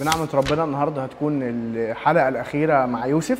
[0.00, 3.38] بنعمة ربنا النهارده هتكون الحلقة الأخيرة مع يوسف.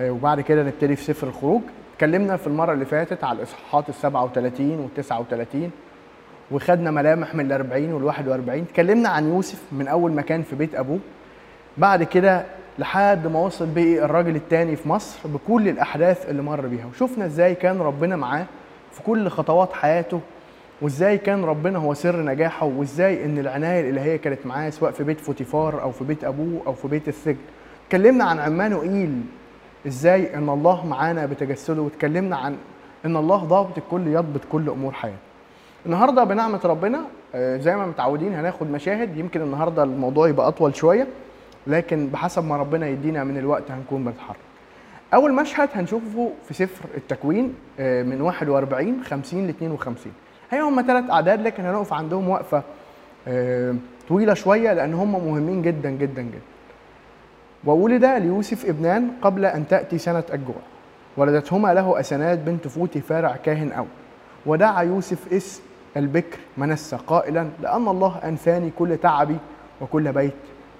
[0.00, 1.60] آه، وبعد كده نبتدي في سفر الخروج.
[1.94, 5.70] اتكلمنا في المرة اللي فاتت على الإصحاحات ال 37 وال 39
[6.50, 10.56] وخدنا ملامح من ال 40 وال 41 اتكلمنا عن يوسف من أول ما كان في
[10.56, 10.98] بيت أبوه.
[11.78, 12.44] بعد كده
[12.78, 16.86] لحد ما وصل بيه الراجل التاني في مصر بكل الأحداث اللي مر بيها.
[16.86, 18.46] وشفنا إزاي كان ربنا معاه
[18.92, 20.20] في كل خطوات حياته
[20.80, 25.20] وإزاي كان ربنا هو سر نجاحه وإزاي إن العناية الإلهية كانت معاه سواء في بيت
[25.20, 27.36] فوتيفار أو في بيت أبوه أو في بيت السجن.
[27.86, 29.22] اتكلمنا عن عمانوئيل
[29.86, 32.56] إزاي إن الله معانا بتجسده واتكلمنا عن
[33.04, 35.16] إن الله ضابط الكل يضبط كل أمور حياته.
[35.86, 37.00] النهارده بنعمة ربنا
[37.34, 41.06] آه، زي ما متعودين هناخد مشاهد يمكن النهارده الموضوع يبقى أطول شوية
[41.66, 44.36] لكن بحسب ما ربنا يدينا من الوقت هنكون بنتحرك.
[45.14, 50.12] أول مشهد هنشوفه في سفر التكوين آه، من 41 50 ل 52
[50.50, 52.62] هي هم ثلاث اعداد لكن هنقف عندهم وقفة
[53.28, 53.74] آه،
[54.08, 56.40] طويلة شوية لأن هم مهمين جدا جدا جدا.
[57.64, 60.56] وولد ليوسف ابنان قبل أن تأتي سنة الجوع.
[61.16, 63.86] ولدتهما له اسنات بنت فوتي فارع كاهن أون
[64.46, 65.62] ودعا يوسف اسم
[65.96, 69.36] البكر منسى قائلا لأن الله انساني كل تعبي
[69.80, 70.32] وكل بيت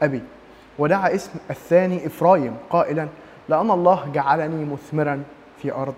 [0.02, 0.22] أبي.
[0.78, 3.08] ودعا اسم الثاني إفرايم قائلا
[3.48, 5.22] لأن الله جعلني مثمرا
[5.62, 5.94] في أرض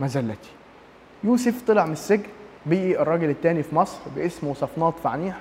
[0.00, 0.50] مذلتي.
[1.24, 2.22] يوسف طلع من السجن
[2.66, 5.36] بقي الراجل التاني في مصر باسمه صفنات فعنيح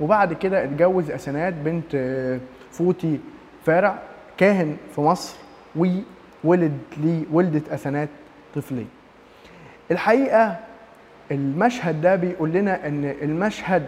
[0.00, 2.38] وبعد كده اتجوز اسنات بنت آه،
[2.72, 3.20] فوتي
[3.66, 3.98] فارع
[4.38, 5.36] كاهن في مصر
[5.76, 8.08] وولد لي ولدت اسنات
[8.54, 8.88] طفلين
[9.90, 10.56] الحقيقة
[11.30, 13.82] المشهد ده بيقول لنا إن المشهد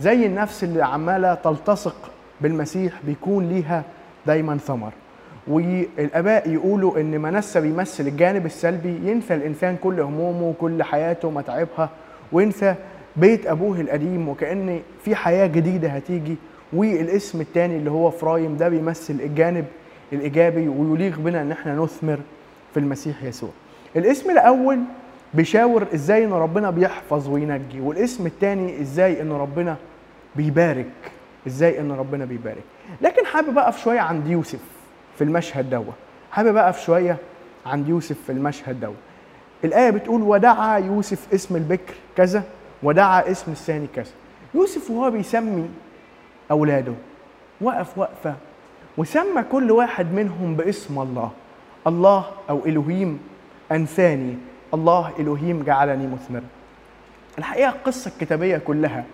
[0.00, 3.82] زي النفس اللي عمالة تلتصق بالمسيح بيكون ليها
[4.26, 4.92] دايما ثمر.
[5.48, 11.90] والآباء يقولوا إن منسى بيمثل الجانب السلبي ينسى الإنسان كل همومه وكل حياته متاعبها
[12.32, 12.74] وينسى
[13.16, 16.36] بيت أبوه القديم وكأن في حياة جديدة هتيجي
[16.72, 19.64] والاسم الثاني اللي هو فرايم ده بيمثل الجانب
[20.12, 22.18] الإيجابي ويليق بنا إن إحنا نثمر
[22.74, 23.50] في المسيح يسوع.
[23.96, 24.78] الاسم الأول
[25.34, 29.76] بيشاور إزاي إن ربنا بيحفظ وينجي والاسم الثاني إزاي إن ربنا
[30.36, 30.86] بيبارك
[31.46, 32.62] إزاي إن ربنا بيبارك.
[33.00, 34.60] لكن حابب أقف شوية عند يوسف
[35.18, 35.94] في المشهد دوت
[36.30, 37.16] حابب أقف شوية
[37.66, 38.94] عند يوسف في المشهد دوت
[39.64, 42.42] الآية بتقول ودعا يوسف اسم البكر كذا
[42.82, 44.10] ودعا اسم الثاني كذا.
[44.54, 45.70] يوسف وهو بيسمي
[46.50, 46.92] أولاده
[47.60, 48.34] وقف وقفة
[48.96, 51.30] وسمى كل واحد منهم باسم الله.
[51.86, 53.20] الله أو الوهيم
[53.72, 54.36] انساني
[54.74, 56.44] الله الوهيم جعلني مثمرا.
[57.38, 59.04] الحقيقة القصة الكتابية كلها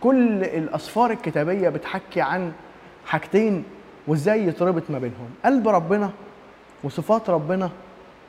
[0.00, 2.52] كل الأسفار الكتابية بتحكي عن
[3.06, 3.64] حاجتين
[4.06, 6.10] وإزاي يتربط ما بينهم قلب ربنا
[6.84, 7.70] وصفات ربنا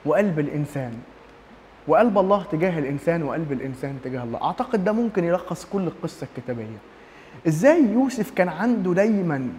[0.06, 0.94] وقلب الإنسان.
[1.89, 4.44] وقلب الله تجاه الإنسان وقلب الإنسان تجاه الله.
[4.44, 6.77] أعتقد ده ممكن يلخص كل القصة الكتابية.
[7.47, 9.50] إزاي يوسف كان عنده دايما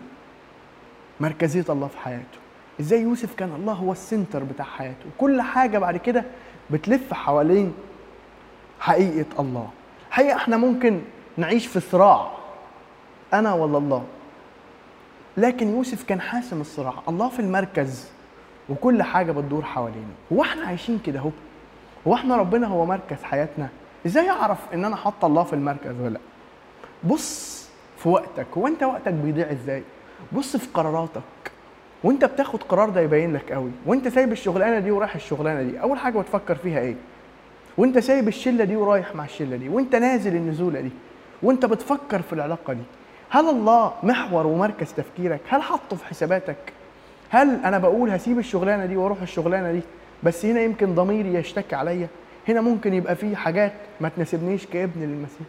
[1.21, 2.39] مركزية الله في حياته؟
[2.81, 6.25] إزاي يوسف كان الله هو السنتر بتاع حياته؟ كل حاجة بعد كده
[6.71, 7.73] بتلف حوالين
[8.81, 9.69] حقيقة الله.
[10.11, 11.01] حقيقة إحنا ممكن
[11.37, 12.31] نعيش في صراع.
[13.35, 14.05] أنا ولا الله؟
[15.37, 16.95] لكن يوسف كان حاسم الصراع.
[17.09, 18.09] الله في المركز
[18.69, 20.15] وكل حاجة بتدور حوالينا.
[20.33, 21.31] هو إحنا عايشين كده أهو.
[22.09, 23.69] هو إحنا ربنا هو مركز حياتنا.
[24.07, 26.21] إزاي اعرف ان أنا حاطة الله في المركز ولا لأ؟
[27.05, 27.61] بص
[27.99, 29.83] في وقتك هو انت وقتك بيضيع إزاي؟
[30.33, 31.21] بص في قراراتك.
[32.05, 33.71] وانت بتاخد قرار ده يبين لك قوي.
[33.87, 36.95] وانت سايب الشغلانة دي ورايح الشغلانة دي أول حاجة بتفكر فيها إيه؟
[37.79, 40.91] وانت سايب الشلة دي ورايح مع الشلة دي وانت نازل النزولة دي
[41.43, 42.83] وانت بتفكر في العلاقة دي.
[43.31, 46.73] هل الله محور ومركز تفكيرك؟ هل حطه في حساباتك؟
[47.31, 49.81] هل أنا بقول هسيب الشغلانة دي وأروح الشغلانة دي؟
[50.23, 52.09] بس هنا يمكن ضميري يشتكي عليا.
[52.49, 55.47] هنا ممكن يبقى في حاجات ما تناسبنيش كابن للمسيح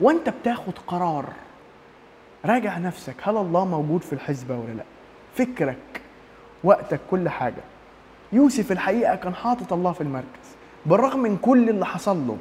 [0.00, 1.24] وانت بتاخد قرار.
[2.44, 3.14] راجع نفسك.
[3.22, 4.84] هل الله موجود في الحسبة ولا لا؟
[5.34, 6.00] فكرك
[6.64, 7.62] وقتك كل حاجة.
[8.32, 10.56] يوسف الحقيقة كان حاطط الله في المركز.
[10.86, 12.36] بالرغم من كل اللي حصل له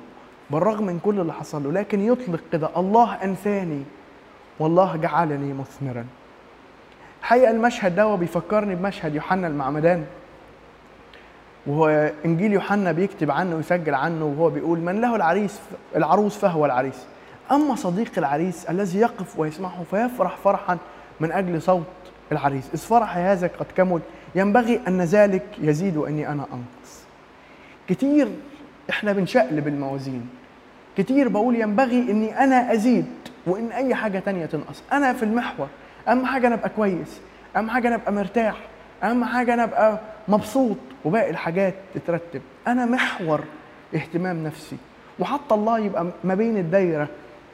[0.50, 3.84] بالرغم من كل اللي حصل له لكن يطلق كده الله أنساني
[4.60, 6.06] والله جعلني مثمرا.
[7.22, 10.06] الحقيقة المشهد ده بيفكرني بمشهد يوحنا المعمدان.
[11.68, 15.60] وهو إنجيل يوحنا بيكتب عنه ويسجل عنه وهو بيقول من له العريس
[15.96, 17.06] العروس فهو العريس.
[17.52, 20.78] أما صديق العريس الذي يقف ويسمعه فيفرح فرحا
[21.20, 21.84] من أجل صوت
[22.32, 22.70] العريس.
[22.74, 24.00] إذ فرح هذا قد كمل
[24.36, 27.04] ينبغي أن ذلك يزيد وإني أنا أنقص.
[27.90, 28.28] كتير
[28.90, 30.30] إحنا بنشقلب الموازين
[30.98, 33.06] كتير بقول ينبغي إني أنا أزيد
[33.48, 34.84] وإن أي حاجة تانية تنقص.
[34.94, 35.68] أنا في المحور
[36.08, 37.22] أهم حاجة أنا أبقى كويس
[37.56, 38.56] أهم حاجة أنا أبقى مرتاح
[39.04, 40.78] أهم حاجة أنا أبقى مبسوط.
[41.06, 42.42] وباقي الحاجات تترتب.
[42.68, 43.40] أنا محور
[43.96, 44.78] اهتمام نفسي.
[45.20, 47.08] وحتى الله يبقى ما بين الدايرة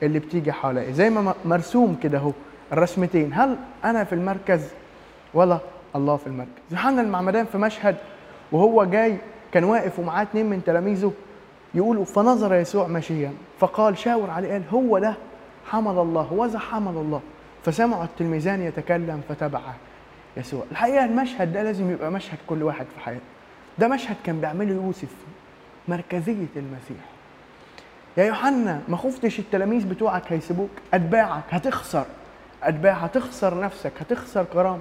[0.04, 0.92] اللي بتيجي حواليا.
[0.92, 2.32] زي ما مرسوم كده أهو
[2.74, 3.34] الرسمتين.
[3.34, 3.56] هل
[3.86, 4.68] أنا في المركز
[5.34, 5.60] ولا
[5.96, 7.96] الله في المركز؟ يوحنا المعمدان في مشهد
[8.52, 9.18] وهو جاي
[9.52, 11.14] كان واقف ومعاه اتنين من تلاميذه
[11.74, 13.34] يقولوا فنظر يسوع ماشيا.
[13.60, 15.14] فقال شاور عليه قال هو ده
[15.70, 17.22] حمل الله وذا حمل الله.
[17.66, 19.76] فسمعوا التلميذان يتكلم فتبعه
[20.38, 20.64] يسوع.
[20.72, 23.22] الحقيقة المشهد ده لازم يبقى مشهد كل واحد في حياته.
[23.80, 25.14] ده مشهد كان بيعمله يوسف
[25.88, 27.06] مركزية المسيح.
[28.18, 32.06] يا يوحنا ما خفتش التلاميذ بتوعك هيسيبوك؟ أتباعك هتخسر.
[32.64, 34.80] أتباع هتخسر نفسك هتخسر كرامة.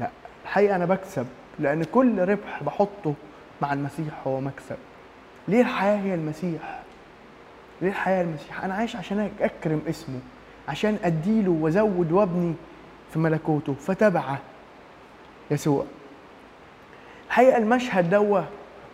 [0.00, 0.10] لا
[0.44, 1.26] الحقيقة أنا بكسب
[1.58, 3.14] لأن كل ربح بحطه
[3.62, 4.76] مع المسيح هو مكسب.
[5.48, 6.80] ليه الحياة هي المسيح؟
[7.82, 10.20] ليه الحياة المسيح؟ أنا عايش عشان أكرم اسمه
[10.68, 12.54] عشان أديله وأزود وابني
[13.12, 14.38] في ملكوته فتبعه
[15.50, 15.84] يسوع.
[17.30, 18.44] الحقيقة المشهد دوة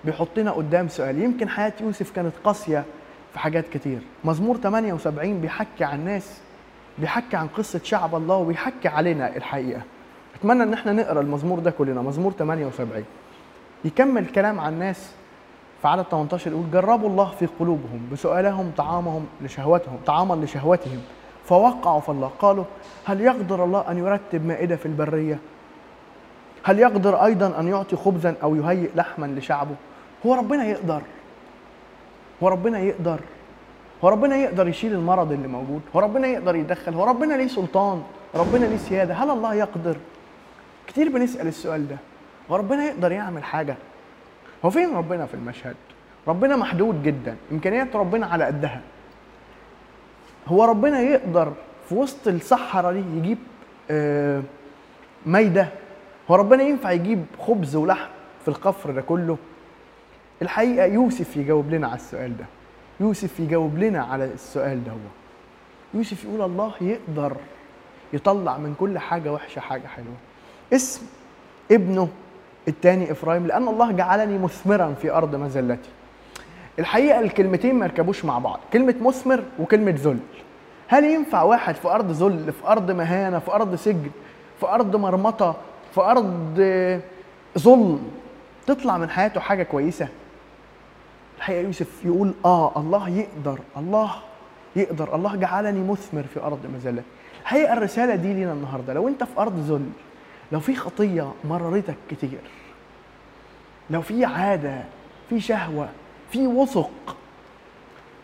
[0.05, 1.23] بيحطنا قدام سؤال.
[1.23, 2.85] يمكن حياة يوسف كانت قاسية
[3.33, 3.99] في حاجات كتير.
[4.25, 6.41] مزمور 78 بيحكي عن ناس
[6.99, 9.81] بيحكي عن قصة شعب الله وبيحكي علينا الحقيقة.
[10.41, 13.05] أتمنى إن إحنا نقرأ المزمور ده كلنا مزمور 78
[13.85, 15.11] يكمل كلام عن ناس
[15.83, 21.03] في عدد 18 يقول جربوا الله في قلوبهم بسؤالهم طعامهم لشهوتهم طعاما لشهوتهم
[21.45, 22.31] فوقعوا في الله.
[22.39, 22.65] قالوا
[23.05, 25.39] هل يقدر الله أن يرتب مائدة في البرية؟
[26.67, 29.75] هل يقدر أيضا أن يعطي خبزا أو يهيئ لحما لشعبه؟
[30.27, 31.03] هو ربنا يقدر.
[32.43, 33.21] هو ربنا يقدر.
[34.05, 35.81] هو ربنا يقدر يشيل المرض اللي موجود.
[35.97, 36.95] هو ربنا يقدر يدخل.
[36.95, 38.03] هو ربنا ليه سلطان.
[38.35, 39.15] ربنا ليه سيادة.
[39.15, 39.97] هل الله يقدر؟
[40.87, 41.97] كتير بنسأل السؤال ده.
[42.51, 43.77] هو ربنا يقدر يعمل حاجة.
[44.65, 45.77] هو فين ربنا في المشهد؟
[46.29, 47.37] ربنا محدود جدا.
[47.53, 48.81] إمكانيات ربنا على قدها.
[50.47, 51.53] هو ربنا يقدر
[51.89, 53.39] في وسط الصحراء دي يجيب
[53.91, 54.43] آه،
[55.27, 55.69] ميدة.
[56.31, 58.09] هو ربنا ينفع يجيب خبز ولحم
[58.43, 59.37] في القفر ده كله؟
[60.43, 62.45] الحقيقة يوسف يجاوب لنا على السؤال ده.
[63.01, 64.97] يوسف يجاوب لنا على السؤال ده هو.
[65.95, 67.37] يوسف يقول الله يقدر
[68.13, 70.15] يطلع من كل حاجة وحشة حاجة حلوة.
[70.73, 71.03] اسم
[71.71, 72.09] ابنه
[72.69, 75.91] الثاني افرايم لأن الله جعلني مثمرا في أرض مذلتي.
[76.79, 80.19] الحقيقة الكلمتين ما يركبوش مع بعض كلمة مثمر وكلمة ذل.
[80.89, 84.11] هل ينفع واحد في أرض ذل في أرض مهانة في أرض سجن
[84.61, 85.57] في أرض مرمطة
[85.97, 86.59] في أرض
[87.59, 88.11] ظلم
[88.67, 90.09] تطلع من حياته حاجة كويسة.
[91.37, 94.13] الحقيقة يوسف يقول آه الله يقدر الله
[94.77, 97.03] يقدر الله جعلني مثمر في أرض مذلتي
[97.43, 98.93] الحقيقة الرسالة دي لينا النهارده.
[98.93, 99.91] لو أنت في أرض ذل
[100.53, 102.41] لو في خطية مررتك كتير
[103.91, 104.85] لو في عادة
[105.29, 105.89] في شهوة
[106.31, 107.17] في وثق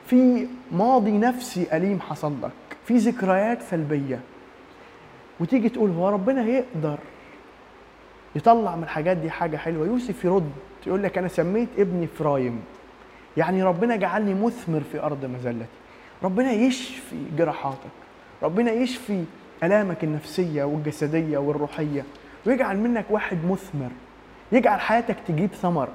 [0.07, 4.21] في ماضي نفسي أليم حصل لك في ذكريات سلبية
[5.41, 6.99] وتيجي تقول هو ربنا يقدر.
[8.37, 9.87] يطلع من الحاجات دي حاجة حلوة.
[9.87, 10.52] يوسف يرد
[10.87, 12.61] يقول لك أنا سميت ابني فرايم
[13.37, 15.67] يعني ربنا جعلني مثمر في أرض مذلتي.
[16.23, 17.90] ربنا يشفي جراحاتك.
[18.43, 19.25] ربنا يشفي
[19.62, 22.05] آلامك النفسية والجسدية والروحية.
[22.46, 23.90] ويجعل منك واحد مثمر.
[24.52, 25.88] يجعل حياتك تجيب ثمر.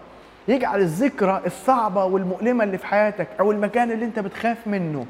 [0.47, 5.05] يجعل الذكرى الصعبة والمؤلمة اللي في حياتك أو المكان اللي أنت بتخاف منه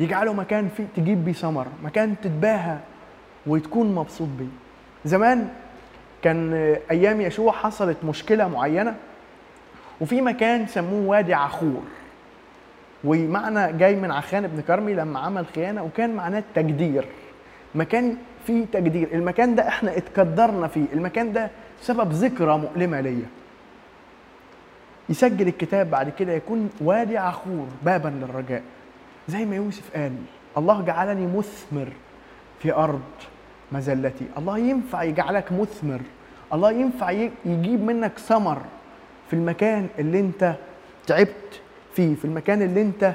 [0.00, 2.78] يجعله مكان فيه تجيب بيه ثمر مكان تتباهى
[3.46, 4.69] وتكون مبسوط بيه.
[5.04, 5.48] زمان
[6.22, 6.52] كان
[6.90, 8.96] أيام يشوع حصلت مشكلة معينة
[10.00, 11.82] وفي مكان سموه وادي عخور.
[13.04, 17.06] ومعنى جاي من عخان ابن كرمي لما عمل خيانة وكان معناه التجدير
[17.74, 19.08] مكان فيه تجدير.
[19.12, 20.84] المكان ده إحنا اتقدرنا فيه.
[20.92, 23.26] المكان ده سبب ذكرى مؤلمة ليا.
[25.08, 28.62] يسجل الكتاب بعد كده يكون وادي عخور بابا للرجاء.
[29.28, 30.12] زي ما يوسف قال
[30.56, 31.88] الله جعلني مثمر
[32.62, 33.00] في أرض
[33.72, 34.24] مذلتي.
[34.38, 36.00] الله ينفع يجعلك مثمر.
[36.52, 37.10] الله ينفع
[37.44, 38.58] يجيب منك ثمر
[39.28, 40.54] في المكان اللي انت
[41.06, 41.60] تعبت
[41.94, 43.14] فيه في المكان اللي انت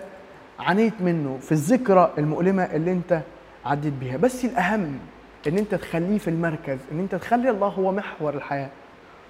[0.59, 3.21] عانيت منه في الذكرى المؤلمة اللي انت
[3.65, 4.17] عديت بيها.
[4.17, 4.99] بس الأهم
[5.47, 8.69] إن انت تخليه في المركز إن انت تخلي الله هو محور الحياة.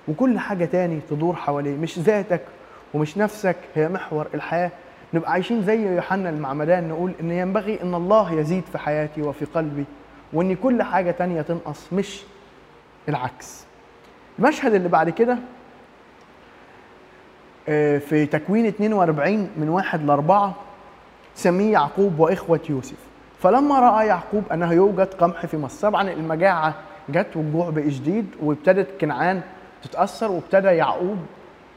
[0.08, 2.42] وكل حاجة تاني تدور حواليه مش ذاتك
[2.94, 4.72] ومش نفسك هي محور الحياة.
[5.14, 9.86] نبقى عايشين زي يوحنا المعمدان نقول إن ينبغي إن الله يزيد في حياتي وفي قلبي.
[10.34, 12.22] وإن كل حاجة تانية تنقص مش
[13.10, 13.66] العكس.
[14.40, 15.38] المشهد اللي بعد كده
[17.70, 20.54] آه، في تكوين 42 من واحد لأربعة
[21.36, 22.98] سميه يعقوب وإخوة يوسف.
[23.42, 26.74] فلما رأى يعقوب أنه يوجد قمح في مصر طبعا المجاعة
[27.10, 29.42] جت والجوع بقى شديد وابتدت كنعان
[29.84, 31.18] تتأثر وابتدى يعقوب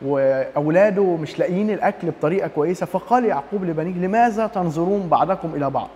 [0.02, 5.88] وأولاده مش لاقيين الأكل بطريقة كويسة فقال يعقوب لبنيه لماذا تنظرون بعضكم إلى بعض؟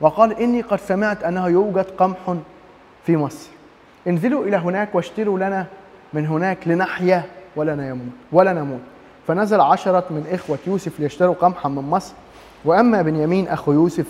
[0.00, 2.34] وقال إني قد سمعت انه يوجد قمح
[3.06, 3.48] في مصر.
[4.06, 5.66] انزلوا إلى هناك واشتروا لنا
[6.12, 7.22] من هناك لنحيا
[7.56, 8.80] ولا نموت ولا نموت.
[9.26, 12.14] فنزل عشرة من إخوة يوسف ليشتروا قمحا من مصر.
[12.64, 14.06] وأما بنيامين أخو يوسف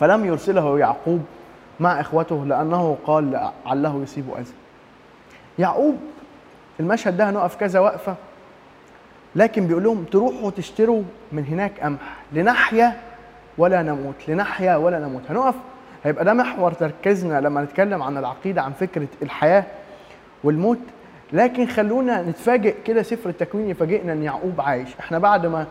[0.00, 1.24] فلم يرسله يعقوب
[1.80, 4.52] مع إخوته لأنه قال لعله يصيب اذى
[5.58, 5.96] يعقوب
[6.80, 8.14] المشهد ده هنقف كذا وقفة
[9.36, 11.02] لكن بيقول لهم تروحوا تشتروا
[11.32, 11.98] من هناك قمح
[12.32, 12.96] لنحيا
[13.58, 14.14] ولا نموت.
[14.28, 15.22] لنحيا ولا نموت.
[15.30, 15.54] هنقف؟
[16.04, 19.64] هيبقى ده محور تركيزنا لما نتكلم عن العقيدة عن فكرة الحياة
[20.44, 20.78] والموت.
[21.32, 24.88] لكن خلونا نتفاجئ كده سفر التكوين يفاجئنا إن يعقوب عايش.
[25.00, 25.66] إحنا بعد ما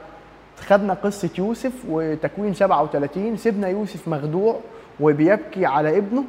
[0.68, 4.60] خدنا قصة يوسف وتكوين 37 سيبنا يوسف مخدوع
[5.00, 6.24] وبيبكي على ابنه.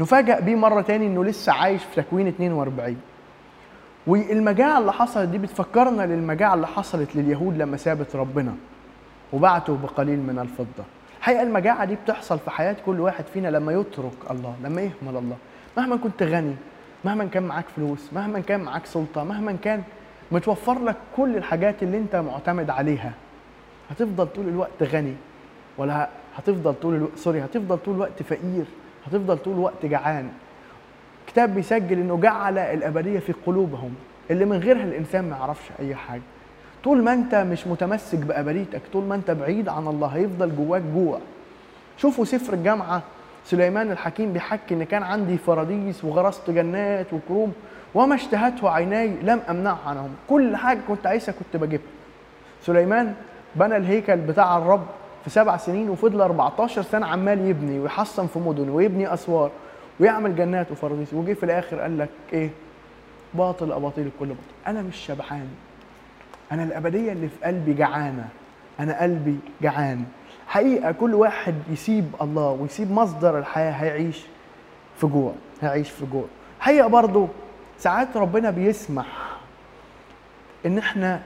[0.00, 2.96] نفاجأ بيه مرة تاني إنه لسه عايش في تكوين 42
[4.06, 8.52] والمجاعة اللي حصلت دي بتفكرنا للمجاعة اللي حصلت لليهود لما سابت ربنا.
[9.34, 10.84] وبعتوا بقليل من الفضة.
[11.18, 15.36] الحقيقة المجاعة دي بتحصل في حياة كل واحد فينا لما يترك الله لما يهمل الله.
[15.76, 16.54] مهما كنت غني
[17.04, 19.82] مهما كان معاك فلوس مهما كان معاك سلطة مهما كان
[20.32, 23.12] متوفر لك كل الحاجات اللي انت معتمد عليها.
[23.90, 25.14] هتفضل طول الوقت غني
[25.78, 28.64] ولا هتفضل طول الوقت سوري هتفضل طول الوقت فقير
[29.06, 30.28] هتفضل طول الوقت جعان.
[31.26, 33.94] كتاب بيسجل إنه جعل الأبدية في قلوبهم
[34.30, 36.22] اللي من غيرها الإنسان ما يعرفش أي حاجة.
[36.84, 41.18] طول ما انت مش متمسك بابديتك طول ما انت بعيد عن الله هيفضل جواك جوع.
[41.96, 43.02] شوفوا سفر الجامعة
[43.44, 47.52] سليمان الحكيم بيحكي إن كان عندي فراديس وغرست جنات وكروم
[47.94, 50.10] وما اشتهته عيناي لم امنعها عنهم.
[50.28, 51.86] كل حاجة كنت عايزها كنت بجيبها.
[52.62, 53.14] سليمان
[53.56, 54.86] بنى الهيكل بتاع الرب
[55.24, 59.50] في سبع سنين وفضل 14 سنة عمال يبني ويحصن في مدن ويبني أسوار
[60.00, 61.14] ويعمل جنات وفراديس.
[61.14, 62.50] وجي في الآخر قال لك إيه؟
[63.34, 64.40] باطل أباطيل الكل باطل.
[64.66, 65.48] أنا مش شبعان
[66.54, 68.28] أنا الأبدية اللي في قلبي جعانة.
[68.80, 70.04] أنا قلبي جعان.
[70.46, 74.22] حقيقة كل واحد يسيب الله ويسيب مصدر الحياة هيعيش
[75.00, 75.32] في جوع
[75.62, 76.24] هيعيش في جوع.
[76.60, 77.28] حقيقة برضو
[77.78, 79.06] ساعات ربنا بيسمح
[80.66, 81.22] إن إحنا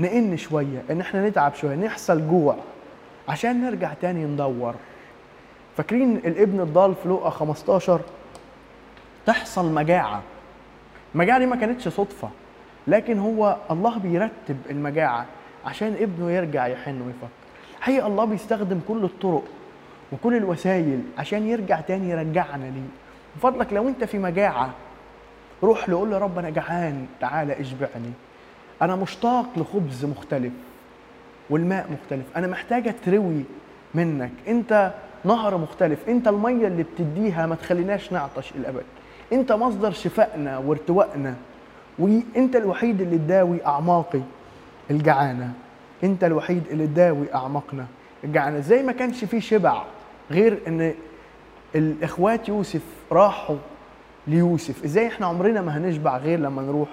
[0.00, 2.56] نئن شوية إن إحنا نتعب شوية نحصل جوع
[3.28, 4.74] عشان نرجع تاني ندور.
[5.76, 8.00] فاكرين الابن الضال في لقا 15
[9.26, 10.22] تحصل مجاعة.
[11.14, 12.28] المجاعة دي ما كانتش صدفة.
[12.88, 15.26] لكن هو الله بيرتب المجاعة
[15.64, 17.28] عشان ابنه يرجع يحن ويفكر.
[17.80, 19.44] حقيقة الله بيستخدم كل الطرق
[20.12, 22.88] وكل الوسائل عشان يرجع تاني يرجعنا ليه.
[23.34, 24.70] من فضلك لو انت في مجاعة
[25.62, 28.12] روح له قول له رب أنا جعان تعالى اشبعني.
[28.82, 30.52] أنا مشتاق لخبز مختلف
[31.50, 32.24] والماء مختلف.
[32.36, 33.44] أنا محتاجة تروي
[33.94, 34.30] منك.
[34.48, 34.92] أنت
[35.24, 36.08] نهر مختلف.
[36.08, 38.84] أنت المية اللي بتديها ما تخليناش نعطش الأبد.
[39.32, 41.34] أنت مصدر شفائنا وارتوائنا.
[41.98, 44.20] وانت الوحيد اللي تداوي اعماقي
[44.90, 45.52] الجعانة.
[46.04, 47.86] انت الوحيد اللي تداوي اعماقنا.
[48.24, 49.82] الجعانة زي ما كانش فيه شبع
[50.30, 50.94] غير ان
[51.74, 53.56] الاخوات يوسف راحوا
[54.26, 54.84] ليوسف.
[54.84, 56.88] إزاي إحنا عمرنا ما هنشبع غير لما نروح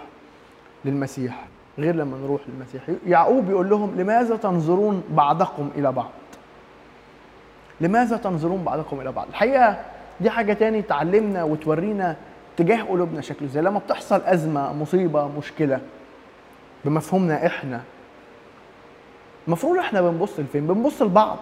[0.86, 1.45] للمسيح؟
[1.79, 2.81] غير لما نروح للمسيح.
[3.07, 6.10] يعقوب يقول لهم لماذا تنظرون بعضكم إلى بعض؟
[7.81, 9.79] لماذا تنظرون بعضكم إلى بعض؟ الحقيقة
[10.22, 12.15] دي حاجة تاني تعلمنا وتورينا
[12.55, 15.79] اتجاه قلوبنا شكله إزاي؟ لما بتحصل أزمة مصيبة مشكلة
[16.86, 17.81] بمفهومنا إحنا.
[19.48, 21.38] المفروض إحنا بنبص لفين؟ بنبص لبعض.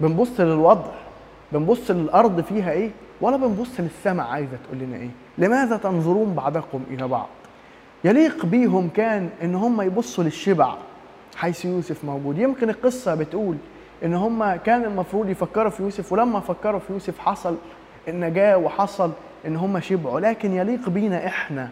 [0.00, 0.90] بنبص للوضع.
[1.52, 7.08] بنبص للأرض فيها إيه؟ ولا بنبص للسماء عايزة تقول لنا إيه؟ لماذا تنظرون بعضكم إلى
[7.08, 7.28] بعض؟
[8.04, 10.74] يليق بيهم كان إن هم يبصوا للشبع
[11.36, 12.38] حيث يوسف موجود.
[12.38, 13.56] يمكن القصة بتقول
[14.04, 17.56] إن هم كان المفروض يفكروا في يوسف ولما فكروا في يوسف حصل
[18.08, 19.10] النجاة وحصل
[19.46, 20.20] إن هم شبعوا.
[20.20, 21.68] لكن يليق بينا إحنا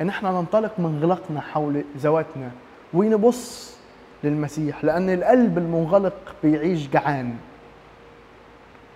[0.00, 2.50] إن إحنا ننطلق من غلقنا حول ذواتنا
[2.94, 3.76] ونبص
[4.24, 7.34] للمسيح لأن القلب المنغلق بيعيش جعان.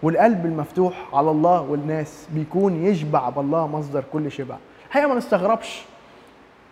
[0.02, 4.56] والقلب المفتوح على الله والناس بيكون يشبع بالله مصدر كل شبع.
[4.88, 5.82] الحقيقة ما نستغربش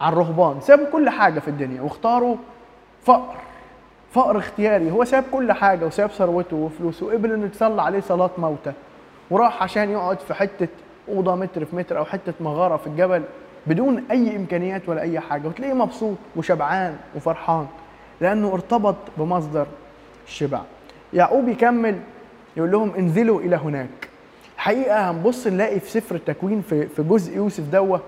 [0.00, 2.36] عن الرهبان سابوا كل حاجة في الدنيا واختاروا
[3.04, 3.36] فقر.
[4.12, 8.72] فقر اختياري هو ساب كل حاجة وساب ثروته وفلوسه وقبل إنه يتصلى عليه صلاة موتى
[9.30, 10.68] وراح عشان يقعد في حتة
[11.08, 13.22] أوضة متر في متر أو حتة مغارة في الجبل
[13.66, 15.48] بدون أي إمكانيات ولا أي حاجة.
[15.48, 17.66] وتلاقيه مبسوط وشبعان وفرحان
[18.20, 19.66] لأنه ارتبط بمصدر
[20.26, 20.60] الشبع.
[21.12, 21.98] يعقوب يكمل
[22.56, 24.08] يقول لهم انزلوا إلى هناك.
[24.56, 28.00] الحقيقة هنبص نلاقي في سفر التكوين في في جزء يوسف دوة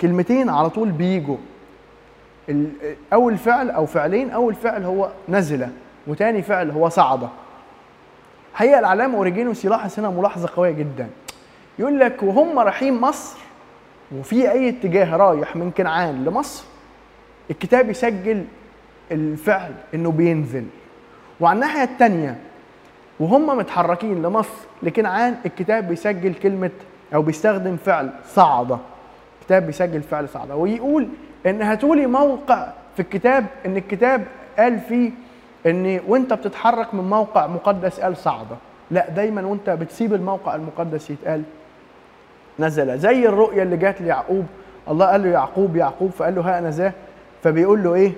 [0.00, 1.36] كلمتين على طول بيجوا.
[3.12, 5.68] أول فعل أو فعلين أول فعل هو نزل
[6.06, 7.28] وتاني فعل هو صعد
[8.52, 11.08] الحقيقة العلامه اوريجينوس يلاحظ هنا ملاحظة قوية جدا.
[11.78, 13.38] يقول لك وهم رايحين مصر
[14.18, 16.64] وفي أي اتجاه رايح من كنعان لمصر
[17.50, 18.44] الكتاب يسجل
[19.12, 20.64] الفعل إنه بينزل.
[21.40, 22.38] وعلى الناحية الثانية
[23.20, 26.70] وهم متحركين لمصر لكنعان الكتاب بيسجل كلمة
[27.14, 28.78] أو بيستخدم فعل صعد
[29.40, 31.08] الكتاب بيسجل فعل صعد ويقول
[31.46, 34.24] ان هاتولي موقع في الكتاب إن الكتاب
[34.58, 35.10] قال فيه
[35.66, 38.56] ان وأنت بتتحرك من موقع مقدس قال صعدة.
[38.90, 41.42] لا دايما وأنت بتسيب الموقع المقدس يتقال.
[42.58, 42.98] نزل.
[42.98, 44.46] زي الرؤية اللي جات ليعقوب.
[44.88, 46.92] الله قال له يعقوب يعقوب فقال له ها أنا ذا
[47.42, 48.12] فبيقول له إيه؟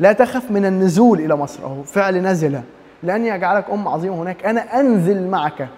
[0.00, 1.64] لا تخف من النزول إلى مصر.
[1.64, 2.60] أهو فعل نزل.
[3.02, 4.46] لاني اجعلك أم عظيمة هناك.
[4.46, 5.68] أنا أنزل معك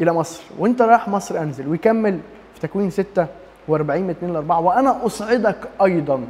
[0.00, 0.42] إلى مصر.
[0.58, 1.68] وأنت رايح مصر أنزل.
[1.68, 2.18] ويكمل
[2.54, 6.24] في تكوين 46 من 2 ل 4 وأنا اصعدك أيضا.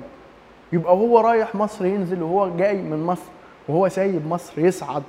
[0.72, 3.30] يبقى هو رايح مصر ينزل وهو جاي من مصر.
[3.70, 5.02] وهو سايب مصر يصعد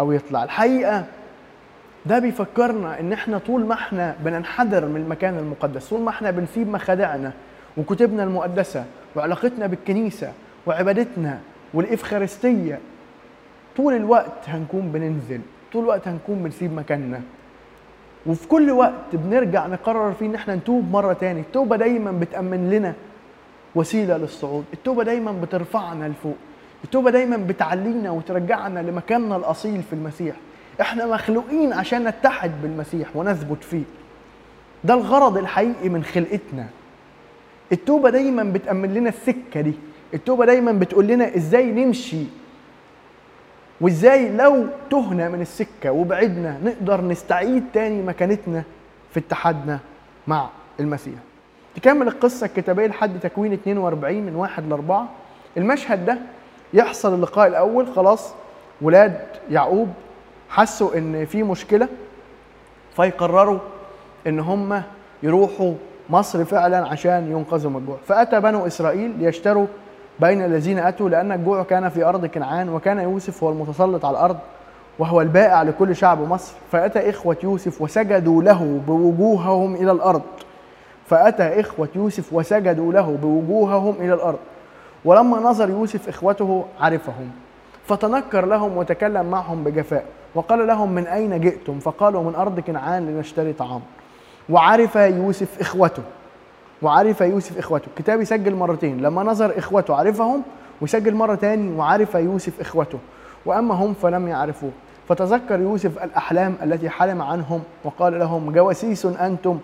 [0.00, 0.44] أو يطلع.
[0.44, 1.04] الحقيقة
[2.06, 6.68] ده بيفكرنا إن إحنا طول ما إحنا بننحدر من المكان المقدس طول ما إحنا بنسيب
[6.68, 7.32] مخادعنا
[7.76, 8.84] وكتبنا المقدسة
[9.16, 10.32] وعلاقتنا بالكنيسة
[10.66, 11.38] وعبادتنا
[11.74, 12.78] والإفخارستية
[13.76, 15.40] طول الوقت هنكون بننزل
[15.72, 17.20] طول الوقت هنكون بنسيب مكاننا.
[18.26, 21.40] وفي كل وقت بنرجع نقرر فيه إن إحنا نتوب مرة تاني.
[21.40, 22.94] التوبة دايما بتأمن لنا
[23.74, 24.64] وسيلة للصعود.
[24.72, 26.36] التوبة دايما بترفعنا لفوق.
[26.84, 30.36] التوبة دايما بتعلينا وترجعنا لمكاننا الأصيل في المسيح.
[30.80, 33.82] إحنا مخلوقين عشان نتحد بالمسيح ونثبت فيه.
[34.84, 36.66] ده الغرض الحقيقي من خلقتنا.
[37.72, 39.72] التوبة دايما بتأمن لنا السكة دي.
[40.14, 42.24] التوبة دايما بتقول لنا إزاي نمشي.
[43.80, 48.62] وإزاي لو تهنا من السكة وبعدنا نقدر نستعيد تاني مكانتنا
[49.14, 49.78] في اتحادنا
[50.26, 50.48] مع
[50.80, 51.14] المسيح.
[51.74, 55.08] تكمل القصة الكتابية لحد تكوين 42 من 1 ل 4
[55.56, 56.18] المشهد ده
[56.74, 58.32] يحصل اللقاء الأول خلاص
[58.82, 59.20] ولاد
[59.50, 59.88] يعقوب
[60.48, 61.88] حسوا إن في مشكلة
[62.96, 63.58] فيقرروا
[64.26, 64.82] إن هم
[65.22, 65.74] يروحوا
[66.10, 67.96] مصر فعلا عشان ينقذوا من الجوع.
[68.06, 69.66] فأتى بنو إسرائيل ليشتروا
[70.20, 74.38] بين الذين أتوا لأن الجوع كان في أرض كنعان وكان يوسف هو المتسلط على الأرض
[74.98, 76.54] وهو البائع لكل شعب مصر.
[76.72, 80.22] فأتى إخوة يوسف وسجدوا له بوجوههم إلى الأرض.
[81.06, 84.38] فأتى إخوة يوسف وسجدوا له بوجوههم إلى الأرض.
[85.04, 87.30] ولما نظر يوسف إخوته عرفهم
[87.86, 93.52] فتنكر لهم وتكلم معهم بجفاء وقال لهم من أين جئتم؟ فقالوا من أرض كنعان لنشتري
[93.52, 93.80] طعام.
[94.48, 96.02] وعرف يوسف إخوته
[96.82, 97.86] وعرف يوسف إخوته.
[97.86, 100.42] الكتاب يسجل مرتين لما نظر إخوته عرفهم
[100.80, 102.98] ويسجل مرة تاني وعرف يوسف إخوته.
[103.46, 104.70] وأما هم فلم يعرفوه.
[105.08, 109.58] فتذكر يوسف الأحلام التي حلم عنهم وقال لهم جواسيس أنتم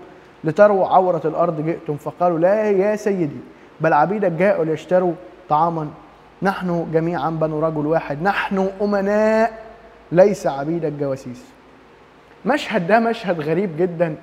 [0.44, 3.36] لتروا عورة الأرض جئتم؟ فقالوا لا يا سيدي.
[3.80, 5.12] بل عبيدك جاءوا ليشتروا
[5.48, 5.90] طعاما.
[6.42, 8.22] نحن جميعا بنو رجل واحد.
[8.22, 9.64] نحن أمناء
[10.12, 11.44] ليس عبيدك جواسيس
[12.46, 14.16] مشهد ده مشهد غريب جدا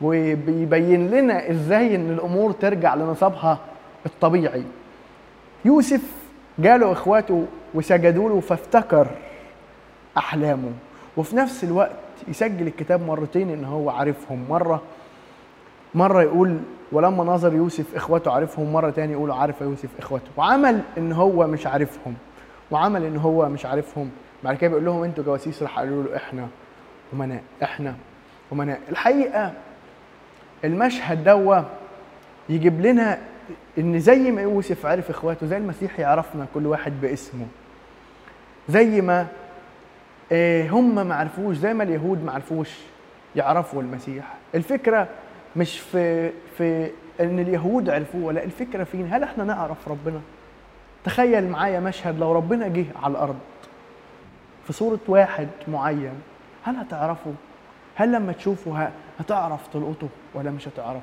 [0.00, 3.58] وبيبين لنا إزاي إن الأمور ترجع لنصابها
[4.06, 4.62] الطبيعي.
[5.64, 6.02] يوسف
[6.58, 9.06] جاله إخواته وسجدوا له فافتكر
[10.16, 10.72] أحلامه.
[11.16, 11.96] وفي نفس الوقت
[12.28, 14.44] يسجل الكتاب مرتين إن هو عارفهم.
[14.50, 14.82] مرة
[15.94, 16.58] مرة يقول
[16.94, 20.30] ولما نظر يوسف إخوته عارفهم مرة تاني يقول عارف يوسف إخوته.
[20.36, 22.14] وعمل إن هو مش عارفهم.
[22.70, 24.10] وعمل إن هو مش عارفهم.
[24.44, 26.48] بعد كده بيقول لهم أنتوا جواسيس راح قالوا له إحنا
[27.12, 27.94] أمناء إحنا
[28.52, 28.80] أمناء.
[28.88, 29.52] الحقيقة
[30.64, 31.60] المشهد دوا
[32.48, 33.18] يجيب لنا
[33.78, 37.46] إن زي ما يوسف عرف إخواته زي المسيح يعرفنا كل واحد باسمه.
[38.68, 39.26] زي ما
[40.32, 42.70] آه، هم ما عرفوش زي ما اليهود ما عرفوش
[43.36, 44.34] يعرفوا المسيح.
[44.54, 45.08] الفكرة
[45.56, 46.90] مش في في
[47.20, 50.20] إن اليهود عرفوه لا الفكرة فين؟ هل إحنا نعرف ربنا؟
[51.04, 53.38] تخيل معايا مشهد لو ربنا جه على الأرض
[54.66, 56.14] في صورة واحد معين
[56.62, 57.32] هل هتعرفه؟
[57.94, 58.88] هل لما تشوفه
[59.20, 61.02] هتعرف تلقطه ولا مش هتعرف؟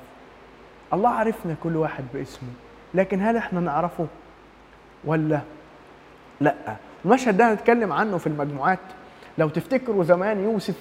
[0.93, 2.49] الله عرفنا كل واحد باسمه
[2.93, 4.07] لكن هل إحنا نعرفه
[5.05, 5.39] ولا؟
[6.41, 6.55] لأ.
[7.05, 8.79] المشهد ده هنتكلم عنه في المجموعات.
[9.37, 10.75] لو تفتكروا زمان يوسف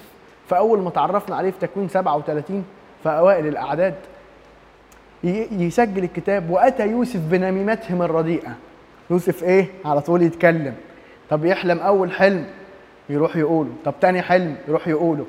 [0.49, 2.65] في أول ما تعرفنا عليه في تكوين 37
[3.03, 3.95] في أوائل الأعداد
[5.25, 6.51] ي- يسجل الكتاب.
[6.51, 8.57] وأتى يوسف بنميمتهم الرديئة.
[9.11, 10.75] يوسف إيه؟ على طول يتكلم.
[11.31, 12.47] طب يحلم أول حلم؟
[13.09, 13.71] يروح يقوله.
[13.85, 15.27] طب تاني حلم؟ يروح يقوله.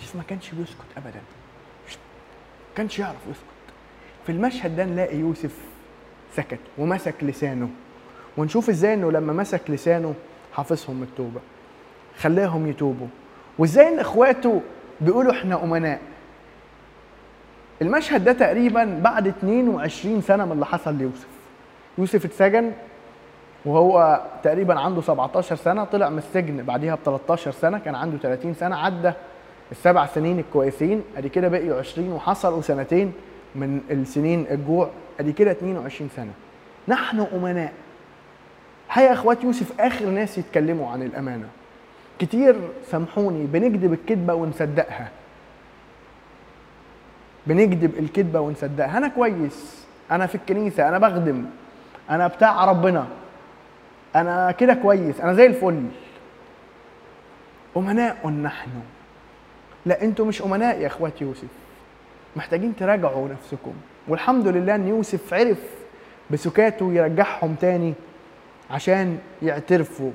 [0.00, 1.10] يوسف ما كانش بيسكت ابدا.
[1.18, 3.42] ما كانش يعرف يسكت.
[4.26, 5.56] في المشهد ده نلاقي يوسف
[6.36, 7.68] سكت ومسك لسانه.
[8.36, 10.14] ونشوف إزاي إنه لما مسك لسانه
[10.52, 11.40] حافظهم التوبة.
[12.18, 13.06] خلاهم يتوبوا.
[13.58, 14.60] وإزاي إن إخواته
[15.00, 16.00] بيقولوا إحنا أمناء؟
[17.82, 21.26] المشهد ده تقريبا بعد 22 سنة من اللي حصل ليوسف.
[21.98, 22.72] يوسف اتسجن
[23.64, 28.54] وهو تقريبا عنده 17 سنة طلع من السجن بعديها ب 13 سنة كان عنده 30
[28.54, 29.12] سنة عدى
[29.72, 31.02] السبع سنين الكويسين.
[31.16, 33.12] أدي كده بقيوا 20 وحصلوا سنتين
[33.54, 34.90] من السنين الجوع.
[35.20, 36.32] أدي كده 22 سنة.
[36.88, 37.72] نحن أمناء.
[38.90, 41.46] هيا أخوات يوسف آخر ناس يتكلموا عن الأمانة.
[42.18, 42.56] كتير
[42.90, 45.08] سامحوني بنكذب الكذبة ونصدقها.
[47.46, 49.84] بنكذب الكذبة ونصدقها أنا كويس.
[50.10, 50.88] أنا في الكنيسة.
[50.88, 51.44] أنا بخدم.
[52.10, 53.06] أنا بتاع ربنا.
[54.16, 55.20] أنا كده كويس.
[55.20, 55.82] أنا زي الفل.
[57.76, 58.70] أمناء نحن.
[59.86, 61.48] لا أنتوا مش أمناء يا إخوات يوسف.
[62.36, 63.72] محتاجين تراجعوا نفسكم.
[64.08, 65.58] والحمد لله إن يوسف عرف
[66.30, 67.94] بسكاته يرجعهم تاني
[68.70, 70.10] عشان يعترفوا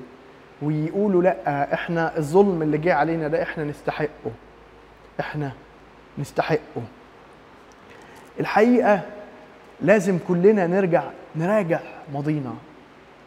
[0.62, 4.30] ويقولوا لا إحنا الظلم اللي جه علينا ده إحنا نستحقه.
[5.20, 5.52] إحنا
[6.18, 6.82] نستحقه.
[8.40, 9.00] الحقيقة
[9.80, 11.02] لازم كلنا نرجع
[11.36, 11.80] نراجع
[12.14, 12.54] ماضينا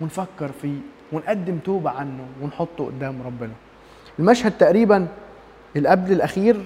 [0.02, 0.78] ونفكر فيه
[1.12, 3.52] ونقدم توبة عنه ونحطه قدام ربنا.
[4.19, 5.08] المشهد تقريبا
[5.76, 6.58] اللي قبل الأخير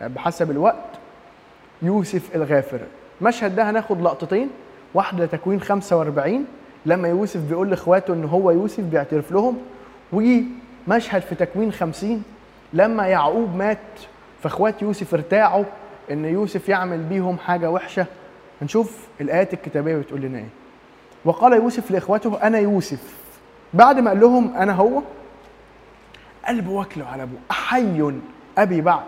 [0.00, 0.84] بحسب الوقت
[1.82, 2.80] يوسف الغافر.
[3.20, 4.48] المشهد ده هناخد لقطتين
[4.94, 6.44] واحدة تكوين 45
[6.86, 9.58] لما يوسف بيقول لإخواته إن هو يوسف بيعترف لهم
[10.12, 12.22] ومشهد في تكوين 50
[12.72, 13.78] لما يعقوب مات
[14.42, 15.64] فإخوات يوسف ارتاعوا
[16.10, 18.06] إن يوسف يعمل بيهم حاجة وحشة.
[18.62, 20.48] هنشوف الآيات الكتابية بتقول لنا إيه.
[21.24, 23.14] وقال يوسف لإخوته أنا يوسف.
[23.74, 25.02] بعد ما قال لهم أنا هو
[26.48, 27.38] قلبه واكله على أبوه.
[27.50, 28.12] أحي
[28.58, 29.02] أبي بعد.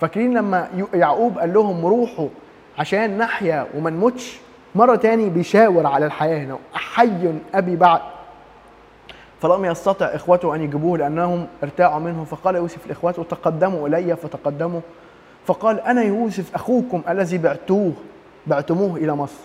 [0.00, 2.28] فاكرين لما يعقوب قال لهم روحوا
[2.78, 4.38] عشان نحيا وما نموتش؟
[4.74, 6.58] مرة تاني بيشاور على الحياة هنا.
[6.76, 8.00] أحي أبي بعد.
[9.40, 12.24] فلم يستطع إخوته أن يجيبوه لأنهم ارتاعوا منه.
[12.24, 14.80] فقال يوسف لاخوته تقدموا إلي فتقدموا.
[15.46, 17.92] فقال أنا يوسف أخوكم الذي بعتوه
[18.46, 19.40] بعتموه إلى مصر.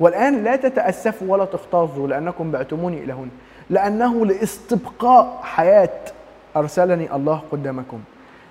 [0.00, 3.30] والآن لا تتأسفوا ولا تختازوا لأنكم بعتموني إلى هنا
[3.70, 5.90] لأنه لاستبقاء حياة
[6.56, 7.98] أرسلني الله قدامكم.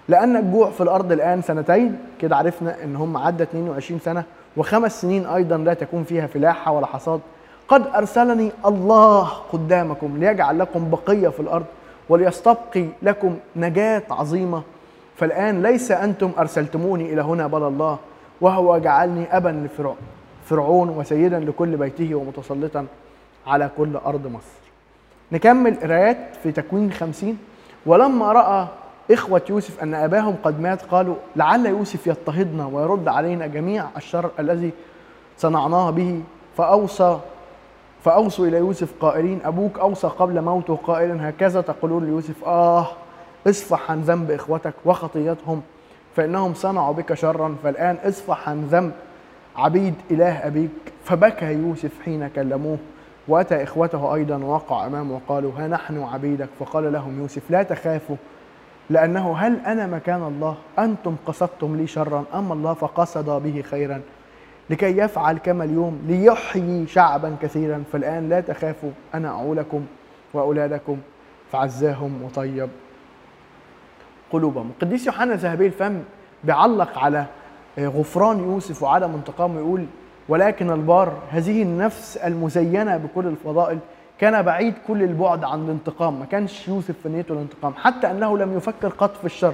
[0.09, 4.23] لأن الجوع في الأرض الآن سنتين كده عرفنا إن هم عدى 22 سنة
[4.57, 7.19] وخمس سنين أيضا لا تكون فيها فلاحة ولا حصاد.
[7.67, 11.65] قد أرسلني الله قدامكم ليجعل لكم بقية في الأرض
[12.09, 14.61] وليستبقي لكم نجاة عظيمة
[15.17, 17.97] فالآن ليس أنتم أرسلتموني إلى هنا بل الله
[18.41, 19.97] وهو جعلني أبا لفرعون
[20.45, 22.85] فرعون وسيدا لكل بيته ومتسلطا
[23.47, 24.57] على كل أرض مصر.
[25.31, 27.37] نكمل قرايات في تكوين خمسين
[27.85, 28.67] ولما رأى
[29.11, 34.71] إخوة يوسف أن أباهم قد مات قالوا لعل يوسف يضطهدنا ويرد علينا جميع الشر الذي
[35.37, 36.21] صنعناه به
[36.57, 37.19] فأوصى
[38.03, 42.87] فأوصوا إلى يوسف قائلين أبوك أوصى قبل موته قائلا هكذا تقولون ليوسف آه
[43.47, 45.61] اصفح عن ذنب إخوتك وخطيتهم
[46.15, 48.91] فإنهم صنعوا بك شرا فالآن اصفح عن ذنب
[49.55, 50.71] عبيد إله أبيك.
[51.05, 52.77] فبكى يوسف حين كلموه
[53.27, 58.15] وأتى إخوته أيضا ووقع أمامه وقالوا ها نحن عبيدك؟ فقال لهم يوسف لا تخافوا
[58.89, 64.01] لأنه هل أنا مكان الله؟ أنتم قصدتم لي شرا أما الله فقصد به خيرا؟
[64.69, 67.83] لكي يفعل كما اليوم ليحيي شعبا كثيرا.
[67.91, 69.85] فالآن لا تخافوا أنا أعولكم
[70.33, 70.97] وأولادكم
[71.51, 72.69] فعزاهم وطيب.
[74.31, 74.71] قلوبهم.
[74.75, 75.99] القديس يوحنا ذهبي الفم
[76.43, 77.25] بيعلق على
[77.79, 79.85] غفران يوسف وعدم انتقامه يقول
[80.29, 83.79] ولكن البار هذه النفس المزينة بكل الفضائل
[84.19, 88.57] كان بعيد كل البعد عن الانتقام ما كانش يوسف في نيته الانتقام حتى أنه لم
[88.57, 89.53] يفكر قط في الشر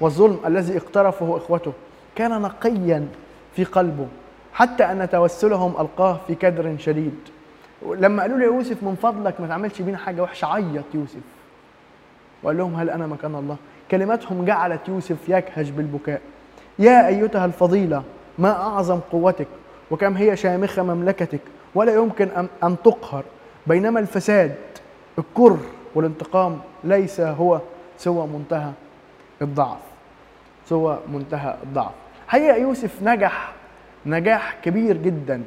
[0.00, 1.72] والظلم الذي اقترفه إخوته.
[2.14, 3.08] كان نقيا
[3.56, 4.06] في قلبه
[4.52, 7.14] حتى أن توسلهم ألقاه في كدر شديد.
[7.86, 11.20] لما قالوا له يا يوسف من فضلك ما تعملش بينا حاجة وحشة عيط يوسف.
[12.42, 13.56] وقال لهم هل أنا مكان الله؟
[13.90, 16.20] كلماتهم جعلت يوسف يكهج بالبكاء.
[16.78, 18.02] يا أيتها الفضيلة
[18.38, 19.46] ما أعظم قوتك؟
[19.90, 21.40] وكم هي شامخة مملكتك؟
[21.74, 22.28] ولا يمكن
[22.62, 23.24] أن تقهر.
[23.66, 24.54] بينما الفساد
[25.18, 25.60] الكره
[25.94, 27.60] والانتقام ليس هو
[27.98, 28.70] سوى منتهى
[29.42, 29.78] الضعف.
[30.68, 31.92] سوى منتهى الضعف.
[32.28, 33.52] حقيقة يوسف نجح
[34.06, 35.42] نجاح كبير جدا.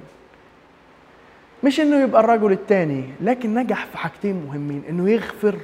[1.63, 5.55] مش إنه يبقى الرجل الثاني لكن نجح في حاجتين مهمين إنه يغفر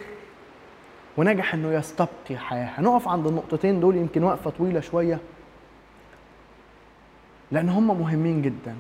[1.18, 2.70] ونجح إنه يستبقي حياة.
[2.78, 5.20] هنقف عند النقطتين دول يمكن وقفة طويلة شوية.
[7.52, 8.76] لأن هم مهمين جدا.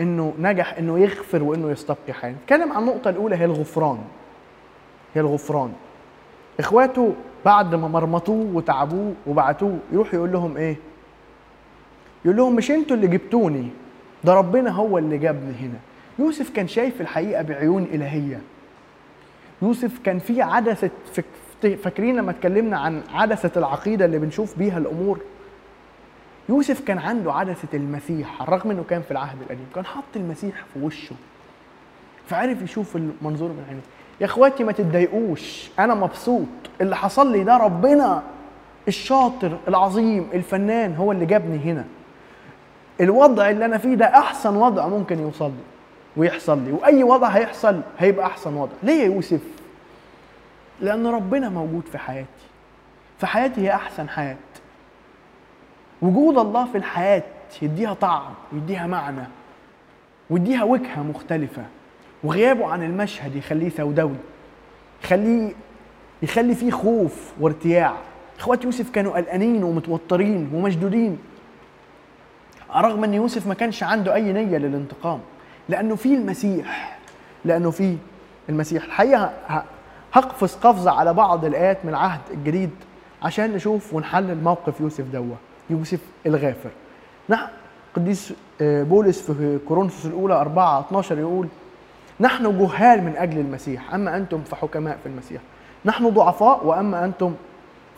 [0.00, 2.32] إنه نجح إنه يغفر وإنه يستبقي حياة.
[2.32, 3.98] نتكلم عن النقطة الأولى هي الغفران.
[5.14, 5.72] هي الغفران.
[6.60, 7.14] إخواته
[7.44, 10.76] بعد ما مرمطوه وتعبوه وبعتوه يروح يقول لهم إيه؟
[12.24, 13.68] يقول لهم مش أنتوا اللي جبتوني
[14.24, 15.78] ده ربنا هو اللي جابني هنا.
[16.18, 18.40] يوسف كان شايف الحقيقة بعيون إلهية.
[19.62, 20.90] يوسف كان في عدسة
[21.62, 25.18] فاكرين لما اتكلمنا عن عدسة العقيدة اللي بنشوف بيها الأمور؟
[26.48, 30.54] يوسف كان عنده عدسة المسيح على الرغم إنه كان في العهد القديم كان حط المسيح
[30.74, 31.14] في وشه.
[32.26, 33.80] فعرف يشوف المنظور من عينه
[34.20, 36.46] يا إخواتي ما تتضايقوش أنا مبسوط.
[36.80, 38.22] اللي حصل لي ده ربنا
[38.88, 41.84] الشاطر العظيم الفنان هو اللي جابني هنا.
[43.00, 45.62] الوضع اللي أنا فيه ده أحسن وضع ممكن يوصل لي
[46.16, 48.72] ويحصل لي وأي وضع هيحصل هيبقى أحسن وضع.
[48.82, 49.40] ليه يا يوسف؟
[50.80, 52.28] لأن ربنا موجود في حياتي.
[53.18, 54.36] فحياتي هي أحسن حياة.
[56.02, 57.22] وجود الله في الحياة
[57.62, 59.24] يديها طعم ويديها معنى
[60.30, 61.62] ويديها وجهة مختلفة.
[62.24, 64.16] وغيابه عن المشهد يخليه سوداوي
[65.04, 65.52] يخليه
[66.22, 67.94] يخلي فيه خوف وارتياع.
[68.38, 71.18] اخوات يوسف كانوا قلقانين ومتوترين ومشدودين.
[72.76, 75.20] رغم إن يوسف ما كانش عنده أي نية للانتقام
[75.68, 76.98] لأنه في المسيح
[77.44, 77.96] لأنه في
[78.48, 78.84] المسيح.
[78.84, 79.32] الحقيقة
[80.12, 82.70] هقفز قفزة على بعض الآيات من العهد الجديد
[83.22, 85.36] عشان نشوف ونحلل موقف يوسف دوة
[85.70, 86.70] يوسف الغافر.
[87.28, 87.46] نحن
[87.96, 91.46] قديس آه، بولس في كورنثوس الأولى 4 12 يقول
[92.20, 95.40] نحن جهال من أجل المسيح أما أنتم فحكماء في المسيح.
[95.84, 97.34] نحن ضعفاء وأما أنتم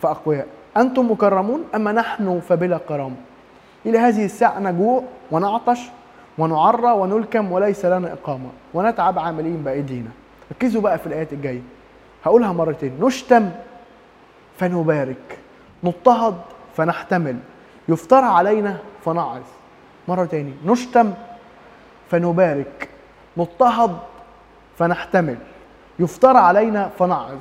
[0.01, 0.47] فأقوياء.
[0.77, 3.15] أنتم مكرمون أما نحن فبلا كرامه
[3.85, 5.79] إلى هذه الساعة نجوع ونعطش
[6.37, 10.09] ونعرى ونلكم وليس لنا إقامة ونتعب عاملين بأيدينا.
[10.51, 11.61] ركزوا بقى في الآيات الجاية.
[12.23, 12.97] هقولها مرتين.
[13.01, 13.49] نشتم
[14.59, 15.39] فنبارك.
[15.83, 16.35] نضطهد
[16.77, 17.37] فنحتمل.
[17.89, 19.41] يفترى علينا فنعظ
[20.07, 20.53] مرة تاني.
[20.65, 21.13] نشتم
[22.11, 22.89] فنبارك.
[23.37, 23.97] نضطهد
[24.77, 25.37] فنحتمل.
[25.99, 27.39] يفترى علينا فنعظ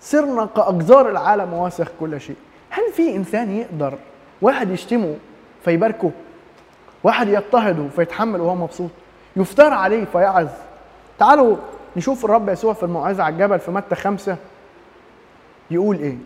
[0.00, 2.36] صرنا كأجزار العالم واسخ كل شيء.
[2.70, 3.94] هل في إنسان يقدر
[4.42, 5.16] واحد يشتمه
[5.64, 6.10] فيباركه؟
[7.04, 8.90] واحد يضطهده فيتحمل وهو مبسوط؟
[9.36, 10.48] يفترى عليه فيعظ
[11.18, 11.56] تعالوا
[11.96, 14.36] نشوف الرب يسوع في الموعظة على الجبل في متى خمسة؟
[15.70, 16.16] يقول إيه؟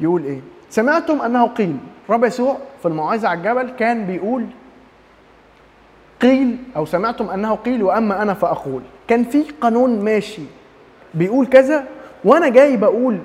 [0.00, 0.40] يقول إيه؟
[0.70, 1.76] سمعتم أنه قيل
[2.08, 4.46] الرب يسوع في الموعظة على الجبل كان بيقول
[6.22, 8.82] قيل أو سمعتم أنه قيل وأما أنا فأقول.
[9.08, 10.42] كان في قانون ماشي
[11.14, 11.84] بيقول كذا
[12.24, 13.18] وأنا جاي بقول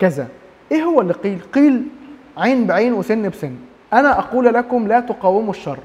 [0.00, 0.28] كذا.
[0.72, 1.82] إيه هو اللي قيل؟ قيل
[2.36, 3.54] عين بعين وسن بسن.
[3.92, 5.78] أنا أقول لكم لا تقاوموا الشر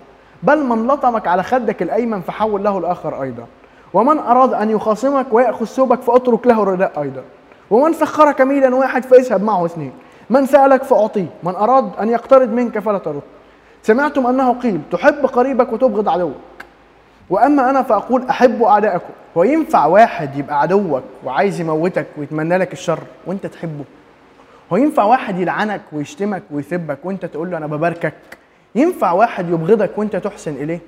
[0.43, 3.47] بل من لطمك على خدك الأيمن فحول له الآخر أيضا.
[3.93, 7.23] ومن أراد أن يخاصمك ويأخذ ثوبك فأترك له الرداء أيضا.
[7.69, 9.91] ومن سخرك ميلا واحد فاذهب معه اثنين.
[10.29, 11.25] من سألك فأعطيه.
[11.43, 13.21] من أراد أن يقترض منك فلا ترد.
[13.83, 16.35] سمعتم أنه قيل تحب قريبك وتبغض عدوك.
[17.29, 19.13] وأما أنا فأقول أحبوا أعدائكم.
[19.37, 23.83] هو ينفع واحد يبقى عدوك وعايز يموتك ويتمنى لك الشر وأنت تحبه.
[24.73, 28.13] هو ينفع واحد يلعنك ويشتمك ويسبك وأنت تقول له أنا بباركك.
[28.75, 30.79] ينفع واحد يبغضك وأنت تحسن إليه.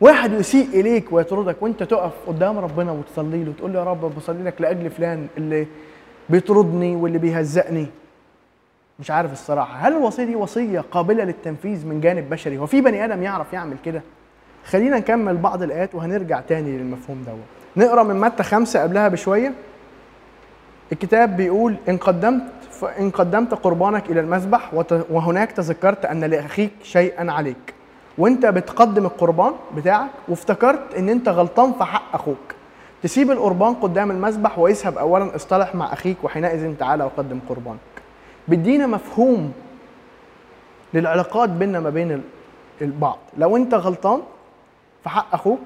[0.00, 4.42] واحد يسيء إليك ويطردك وأنت تقف قدام ربنا وتصلي له وتقول له يا رب بصلي
[4.42, 5.66] لك لأجل فلان اللي
[6.28, 7.86] بيطردني واللي بيهزقني.
[9.00, 13.04] مش عارف الصراحة هل الوصية دي وصية قابلة للتنفيذ من جانب بشري؟ هو في بني
[13.04, 14.02] آدم يعرف يعمل كده؟
[14.64, 19.52] خلينا نكمل بعض الآيات وهنرجع تاني للمفهوم دوت نقرأ من متى خمسة قبلها بشوية.
[20.92, 22.42] الكتاب بيقول إن قدمت
[23.00, 24.74] إن قدمت قربانك إلى المذبح
[25.10, 27.74] وهناك تذكرت أن لأخيك شيئا عليك.
[28.18, 32.54] وانت بتقدم القربان بتاعك وافتكرت ان انت غلطان في حق أخوك.
[33.02, 37.78] تسيب القربان قدام المذبح ويذهب اولا اصطلح مع أخيك وحينئذ تعالى وقدم قربانك.
[38.48, 39.52] بيدينا مفهوم
[40.94, 42.22] للعلاقات بيننا ما بين
[42.82, 43.18] البعض.
[43.38, 44.20] لو انت غلطان
[45.02, 45.58] في حق أخوك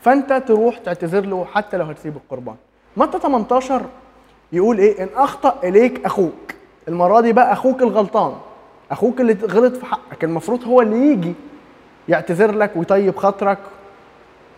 [0.00, 2.56] فانت تروح تعتذر له حتى لو هتسيب القربان.
[2.96, 3.82] متى 18
[4.52, 6.54] يقول إيه؟ إن أخطأ إليك أخوك.
[6.88, 8.32] المرة دي بقى أخوك الغلطان.
[8.90, 10.24] أخوك اللي غلط في حقك.
[10.24, 11.34] المفروض هو اللي يجي.
[12.08, 13.58] يعتذر لك ويطيب خاطرك.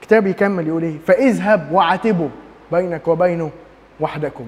[0.03, 2.29] كتاب يكمل يقول إيه؟ فاذهب وعاتبه
[2.73, 3.51] بينك وبينه
[4.01, 4.45] وحدكم.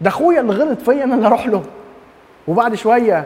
[0.00, 1.62] ده أخويا اللي غلط فيا أنا اللي أروح له.
[2.48, 3.24] وبعد شوية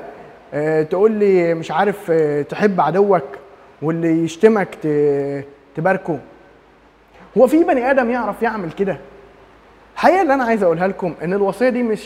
[0.54, 3.24] آه، تقول لي مش عارف آه، تحب عدوك
[3.82, 4.68] واللي يشتمك
[5.76, 6.18] تباركه.
[7.38, 8.98] هو في بني آدم يعرف يعمل كده؟
[9.94, 12.04] الحقيقة اللي أنا عايز أقولها لكم إن الوصية دي مش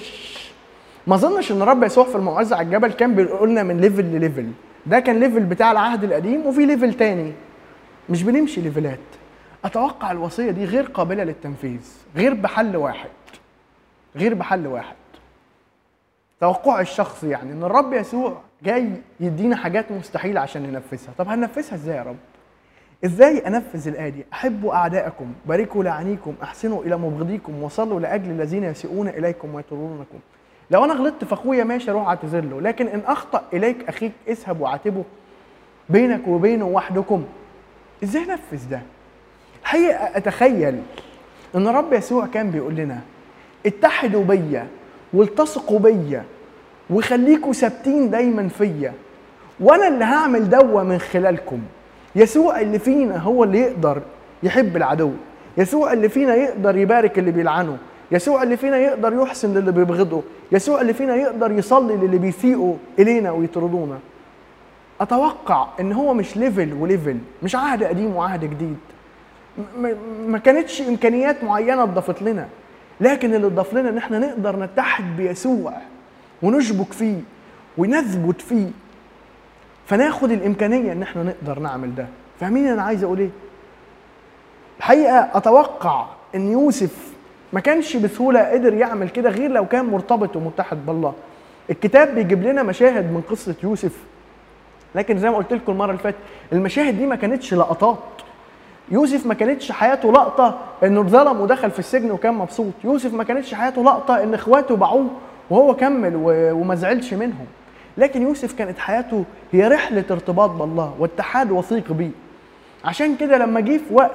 [1.06, 4.11] ما أظنش إن رب يسوع في الموعظة على الجبل كان بيقول لنا من level ل
[4.11, 4.46] level
[4.86, 7.32] ده كان level بتاع العهد القديم وفي level تاني.
[8.10, 8.98] مش بنمشي level ات
[9.64, 13.10] أتوقع الوصية دي غير قابلة للتنفيذ غير بحل واحد.
[14.16, 14.96] غير بحل واحد.
[16.40, 21.12] توقعي الشخصي يعني إن الرب يسوع جاي يدينا حاجات مستحيله عشان ننفذها.
[21.18, 22.16] طب هننفذها إزاي يا رب؟
[23.04, 29.08] إزاي أنفذ الايه دي أحبوا أعدائكم باركوا لاعنيكم أحسنوا إلى مبغضيكم وصلوا لأجل الذين يسيئون
[29.08, 30.18] إليكم ويطردونكم
[30.70, 32.60] لو أنا غلطت في اخويا ماشي أروح اعتذر له.
[32.60, 35.04] لكن إن أخطأ إليك أخيك اذهب وعاتبه
[35.88, 37.24] بينك وبينه وحدكم.
[38.02, 38.80] إزاي أنفذ ده؟
[39.62, 40.82] الحقيقة أتخيل
[41.54, 43.00] إن رب يسوع كان بيقول لنا
[43.66, 44.66] اتحدوا بيا
[45.12, 46.24] والتصقوا بيا
[46.90, 48.92] وخليكوا ثابتين دايما فيا.
[49.60, 51.60] وأنا اللي هعمل دوا من خلالكم.
[52.16, 54.02] يسوع اللي فينا هو اللي يقدر
[54.42, 55.12] يحب العدو.
[55.58, 57.78] يسوع اللي فينا يقدر يبارك اللي بيلعنه.
[58.10, 60.22] يسوع اللي فينا يقدر يحسن للي بيبغضه.
[60.52, 63.98] يسوع اللي فينا يقدر يصلي للي بيسيئوا إلينا ويطردونا.
[65.00, 68.76] أتوقع إن هو مش level و level مش عهد قديم وعهد جديد.
[70.26, 72.48] ما كانتش إمكانيات معينة اتضافت لنا.
[73.00, 75.72] لكن اللي اتضاف لنا إن إحنا نقدر نتحد بيسوع
[76.42, 77.20] ونشبك فيه
[77.78, 78.68] ونثبت فيه.
[79.86, 82.06] فناخد الإمكانية إن إحنا نقدر نعمل ده.
[82.40, 83.30] فاهمين أنا عايز أقول إيه؟
[84.78, 87.12] الحقيقة أتوقع إن يوسف
[87.52, 91.14] ما كانش بسهولة قدر يعمل كده غير لو كان مرتبط ومتحد بالله.
[91.70, 93.92] الكتاب بيجيب لنا مشاهد من قصة يوسف.
[94.94, 96.16] لكن زي ما قلت لكم المرة اللي فاتت
[96.52, 97.98] المشاهد دي ما كانتش لقطات.
[98.90, 102.72] يوسف ما كانتش حياته لقطة إنه اتظلم ودخل في السجن وكان مبسوط.
[102.84, 105.06] يوسف ما كانتش حياته لقطة إن إخواته باعوه
[105.50, 106.12] وهو كمل
[106.52, 107.46] وما زعلش منهم.
[107.98, 112.10] لكن يوسف كانت حياته هي رحلة ارتباط بالله واتحاد وثيق بيه.
[112.84, 114.10] عشان كده لما جه في وقت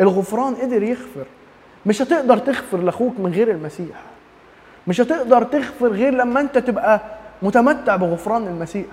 [0.00, 1.24] الغفران قدر يغفر.
[1.86, 3.96] مش هتقدر تغفر لأخوك من غير المسيح.
[4.86, 7.00] مش هتقدر تغفر غير لما أنت تبقى
[7.42, 8.86] متمتع بغفران المسيح.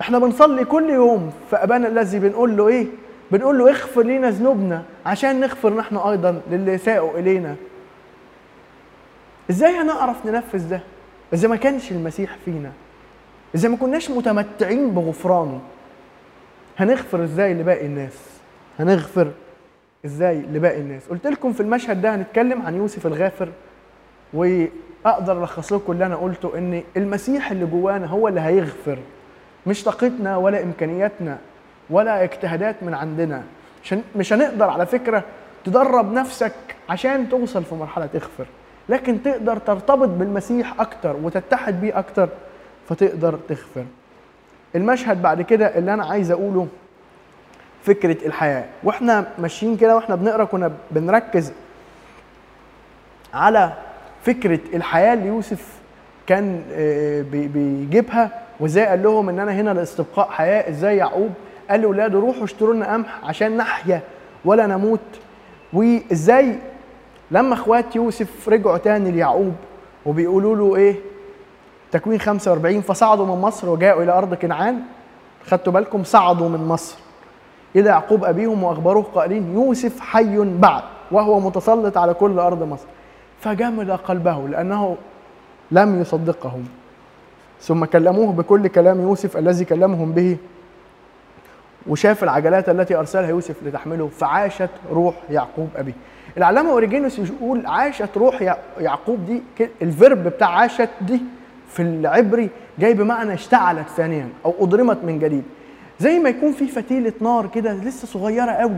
[0.00, 2.86] إحنا بنصلي كل يوم في أبانا الذي بنقول له إيه؟
[3.30, 7.54] بنقول له اغفر لنا ذنوبنا عشان نغفر نحن أيضا للي ساءوا إلينا.
[9.50, 10.80] إزاي هنعرف ننفذ ده؟
[11.32, 12.72] إذا ما كانش المسيح فينا.
[13.54, 15.60] إذا ما كناش متمتعين بغفرانه.
[16.78, 18.12] هنغفر إزاي لباقي الناس؟
[18.78, 19.30] هنغفر
[20.04, 21.08] إزاي لباقي الناس.
[21.08, 23.48] قلت لكم في المشهد ده هنتكلم عن يوسف الغافر
[24.34, 28.98] وأقدر الخص لكم اللي أنا قلته إن المسيح اللي جوانا هو اللي هيغفر
[29.66, 31.38] مش طاقتنا ولا إمكانياتنا
[31.90, 33.42] ولا اجتهادات من عندنا.
[33.84, 35.22] مش هن- مش هنقدر على فكرة
[35.64, 36.52] تدرب نفسك
[36.88, 38.46] عشان توصل في مرحلة تغفر
[38.88, 42.28] لكن تقدر ترتبط بالمسيح أكتر وتتحد بيه أكتر
[42.88, 43.84] فتقدر تغفر.
[44.74, 46.68] المشهد بعد كده اللي أنا عايز أقوله
[47.84, 48.64] فكرة الحياة.
[48.84, 51.52] وإحنا ماشيين كده وإحنا بنقرأ كنا بنركز
[53.34, 53.72] على
[54.22, 55.68] فكرة الحياة اللي يوسف
[56.26, 60.70] كان آه، بي- بيجيبها وازاي قال لهم إن أنا هنا لاستبقاء حياة.
[60.70, 61.30] إزاي يعقوب؟
[61.70, 64.00] قال لاولاده روحوا اشتروا لنا قمح عشان نحيا
[64.44, 65.00] ولا نموت.
[65.72, 66.58] وإزاي
[67.30, 69.54] لما أخوات يوسف رجعوا تاني ليعقوب
[70.06, 70.94] وبيقولوا له إيه؟
[71.92, 74.80] تكوين 45 فصعدوا من مصر وجاءوا إلى أرض كنعان.
[75.46, 76.96] خدتوا بالكم؟ صعدوا من مصر.
[77.76, 82.86] إلى يعقوب أبيهم وأخبروه قائلين يوسف حي بعد وهو متسلط على كل أرض مصر.
[83.40, 84.96] فجمد قلبه لأنه
[85.70, 86.64] لم يصدقهم.
[87.60, 90.36] ثم كلموه بكل كلام يوسف الذي كلمهم به
[91.86, 95.92] وشاف العجلات التي أرسلها يوسف لتحمله فعاشت روح يعقوب أبيه.
[96.36, 99.42] العلامة أوريجينوس يقول عاشت روح يع- يعقوب دي
[99.82, 101.20] ال verb بتاع عاشت دي
[101.68, 105.42] في العبري جاي بمعنى اشتعلت ثانيا أو أضرمت من جديد.
[106.00, 108.76] زي ما يكون في فتيلة نار كده لسه صغيرة قوي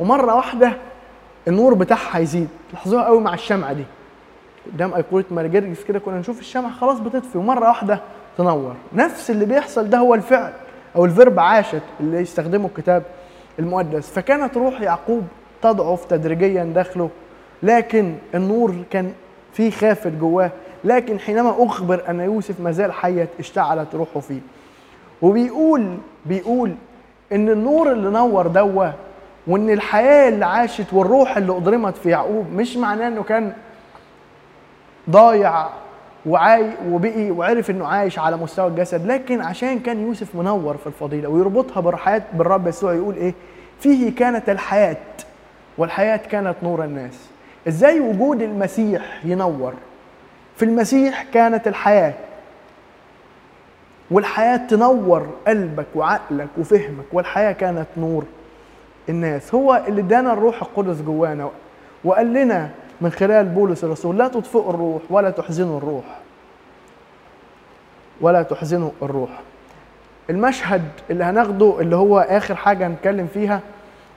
[0.00, 0.72] ومرة واحدة
[1.48, 3.84] النور بتاعها يزيد لاحظوها قوي مع الشمعة دي.
[4.72, 8.00] قدام أيقونة مارجرجس كده كنا نشوف الشمعة خلاص بتطفي ومرة واحدة
[8.38, 8.74] تنور.
[8.94, 10.52] نفس اللي بيحصل ده هو الفعل
[10.96, 13.02] أو الفيرب عاشت اللي يستخدمه الكتاب
[13.58, 14.10] المقدس.
[14.10, 15.22] فكانت روح يعقوب
[15.62, 17.10] تضعف تدريجيا داخله
[17.62, 19.12] لكن النور كان
[19.52, 20.50] فيه خافت جواه.
[20.84, 24.40] لكن حينما أخبر أن يوسف ما زال حيا اشتعلت روحه فيه.
[25.22, 26.74] وبيقول بيقول
[27.32, 28.88] إن النور اللي نور دوا
[29.46, 33.52] وإن الحياة اللي عاشت والروح اللي أضرمت في يعقوب مش معناه إنه كان
[35.10, 35.66] ضايع
[36.26, 41.28] وعاي وبقي وعرف إنه عايش على مستوى الجسد لكن عشان كان يوسف منور في الفضيلة
[41.28, 43.34] ويربطها بالحياة بالرب يسوع يقول إيه؟
[43.80, 44.96] فيه كانت الحياة
[45.78, 47.14] والحياة كانت نور الناس.
[47.68, 49.72] إزاي وجود المسيح ينور؟
[50.56, 52.14] في المسيح كانت الحياة
[54.10, 58.24] والحياة تنور قلبك وعقلك وفهمك والحياة كانت نور.
[59.08, 61.50] الناس هو اللي ادانا الروح القدس جوانا
[62.04, 66.04] وقال لنا من خلال بولس الرسول لا تطفئوا الروح ولا تحزنوا الروح.
[68.20, 69.30] ولا تحزنوا الروح.
[70.30, 73.60] المشهد اللي هناخده اللي هو آخر حاجة هنتكلم فيها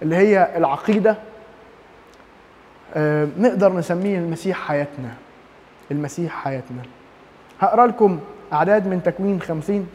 [0.01, 1.15] اللي هي العقيدة
[2.95, 5.10] آه، نقدر نسميه المسيح حياتنا.
[5.91, 6.82] المسيح حياتنا.
[7.60, 8.19] هقرأ لكم
[8.54, 9.88] أعداد من تكوين خمسين.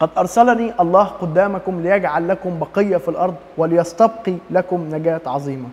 [0.00, 5.68] قد أرسلني الله قدامكم ليجعل لكم بقية في الأرض وليستبقي لكم نجاة عظيمة.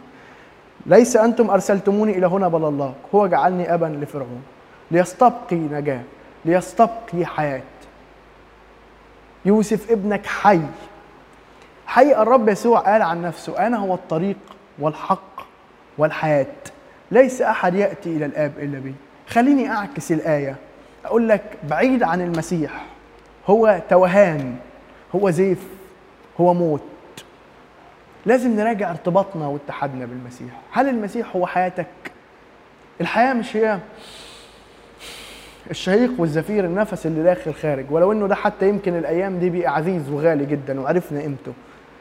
[0.86, 2.94] ليس أنتم أرسلتموني إلى هنا بل الله.
[3.16, 4.44] هو جعلني أبا لفرعون.
[4.92, 6.02] ليستبقي نجاة
[6.46, 7.62] ليستبقي حياة.
[9.46, 10.62] يوسف ابنك حي.
[11.86, 14.38] حي الرب يسوع قال عن نفسه أنا هو الطريق
[14.80, 15.42] والحق
[15.98, 16.46] والحياة.
[17.12, 18.94] ليس أحد يأتي إلى الآب إلا بي.
[19.28, 20.56] خليني أعكس الآية.
[21.06, 22.86] أقول لك بعيد عن المسيح
[23.48, 24.56] هو توهان
[25.16, 25.68] هو زيف
[26.42, 26.82] هو موت.
[28.26, 30.62] لازم نراجع ارتباطنا واتحادنا بالمسيح.
[30.72, 31.88] هل المسيح هو حياتك؟
[33.02, 33.80] الحياة مش هي
[35.72, 37.86] الشهيق والزفير النفس اللي داخل خارج.
[37.92, 41.54] ولو إنه ده حتى يمكن الأيام دي بقى عزيز وغالي جدا وعرفنا قيمته.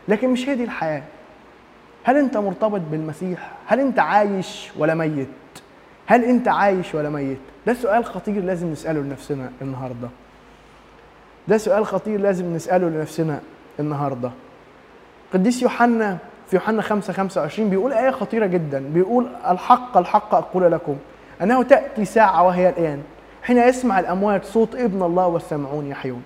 [0.08, 1.02] لكن مش هي دي الحياة.
[2.04, 5.28] هل أنت مرتبط بالمسيح؟ هل أنت عايش ولا ميت؟
[6.06, 10.08] هل أنت عايش ولا ميت؟ ده سؤال خطير لازم نسأله لنفسنا النهارده.
[11.48, 13.40] ده سؤال خطير لازم نسأله لنفسنا
[13.80, 14.30] النهارده.
[15.34, 16.18] قديس يوحنا
[16.50, 18.84] في يوحنا 5 25 بيقول آية خطيرة جدا.
[18.94, 20.96] بيقول الحق الحق أقول لكم
[21.42, 23.02] أنه تأتي ساعة وهي الآن
[23.42, 26.22] حين يسمع الأموات صوت ابن الله والسامعون يحيون.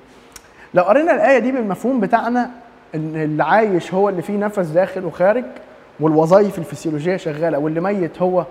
[0.75, 2.51] لو قرينا الآية دي بالمفهوم بتاعنا
[2.95, 5.45] إن اللي عايش هو اللي فيه نفس داخل وخارج
[6.01, 8.45] والوظائف الفسيولوجية شغالة واللي ميت هو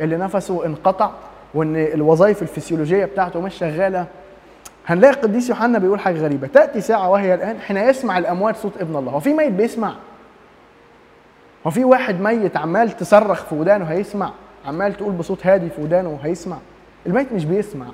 [0.00, 1.10] اللي نفسه انقطع
[1.54, 4.06] وإن الوظائف الفسيولوجية بتاعته مش شغالة.
[4.86, 6.46] هنلاقي القديس يوحنا بيقول حاجة غريبة.
[6.46, 9.12] تأتي ساعة وهي الآن حين يسمع الأموات صوت ابن الله.
[9.12, 9.94] هو في ميت بيسمع؟
[11.66, 14.32] هو في واحد ميت عمال تصرخ في ودانه هيسمع؟
[14.66, 16.56] عمال تقول بصوت هادي في ودانه هيسمع؟
[17.06, 17.86] الميت مش بيسمع.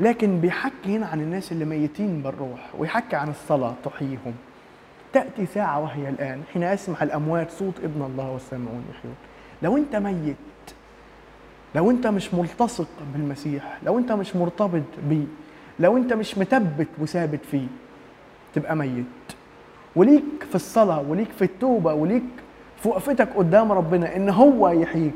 [0.00, 4.34] لكن بيحكي هنا عن الناس اللي ميتين بالروح ويحكي عن الصلاة تحييهم.
[5.12, 9.14] تأتي ساعة وهي الآن حين يسمع الأموات صوت ابن الله والسامعون يحيون.
[9.62, 10.36] لو أنت ميت
[11.74, 15.24] لو أنت مش ملتصق بالمسيح لو أنت مش مرتبط بيه
[15.80, 17.66] لو أنت مش مثبت وثابت فيه
[18.54, 19.04] تبقى ميت.
[19.96, 22.22] وليك في الصلاة وليك في التوبة وليك
[22.82, 25.12] في وقفتك قدام ربنا إن هو يحييك.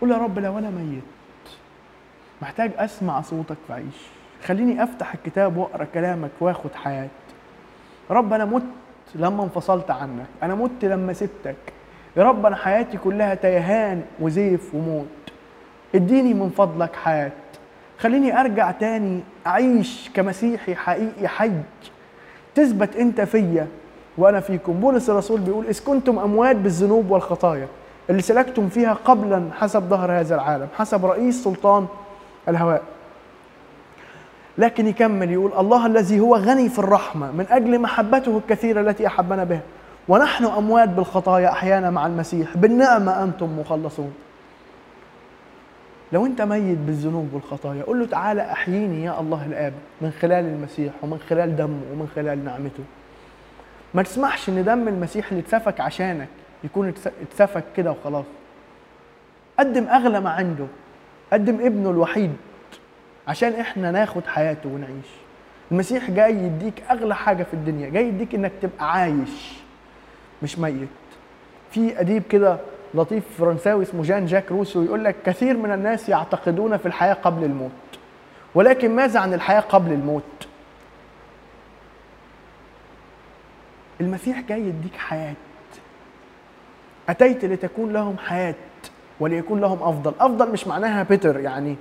[0.00, 1.02] قول يا رب لو أنا ميت
[2.42, 3.96] محتاج أسمع صوتك فأعيش
[4.44, 7.08] خليني أفتح الكتاب وأقرأ كلامك وآخد حياة.
[8.10, 8.62] رب أنا مت
[9.14, 11.56] لما انفصلت عنك أنا مت لما سبتك.
[12.16, 15.06] يا رب أنا حياتي كلها تيهان وزيف وموت.
[15.94, 17.32] اديني من فضلك حياة.
[17.98, 21.52] خليني أرجع تاني أعيش كمسيحي حقيقي حي.
[22.54, 23.66] تثبت أنت فيا
[24.18, 24.72] وأنا فيكم.
[24.72, 27.68] بولس الرسول بيقول إذ كنتم أموات بالذنوب والخطايا
[28.10, 31.86] اللي سلكتم فيها قبلا حسب ظهر هذا العالم حسب رئيس سلطان
[32.48, 32.82] الهواء.
[34.58, 39.44] لكن يكمل يقول الله الذي هو غني في الرحمة من أجل محبته الكثيرة التي أحبنا
[39.44, 39.60] بها.
[40.10, 44.14] ونحن أموات بالخطايا أحيانا مع المسيح بالنعمة أنتم مخلصون.
[46.12, 50.92] لو أنت ميت بالذنوب والخطايا قل له تعالى أحييني يا الله الآب من خلال المسيح
[51.02, 52.84] ومن خلال دمه ومن خلال نعمته.
[53.94, 56.28] ما تسمحش إن دم المسيح اللي اتسفك عشانك
[56.64, 58.24] يكون اتسفك كده وخلاص.
[59.58, 60.66] قدم أغلى ما عنده
[61.32, 62.32] قدم ابنه الوحيد
[63.28, 65.10] عشان إحنا ناخد حياته ونعيش.
[65.72, 69.59] المسيح جاي يديك أغلى حاجة في الدنيا جاي يديك إنك تبقى عايش.
[70.42, 70.88] مش ميت.
[71.70, 72.58] في أديب كده
[72.94, 77.44] لطيف فرنساوي اسمه جان جاك روسو يقول لك كثير من الناس يعتقدون في الحياة قبل
[77.44, 77.70] الموت.
[78.54, 80.48] ولكن ماذا عن الحياة قبل الموت؟
[84.00, 85.34] المسيح جاي يديك حياة.
[87.08, 88.54] أتيت لتكون لهم حياة
[89.20, 90.12] وليكون لهم أفضل.
[90.20, 91.76] أفضل مش معناها بيتر يعني.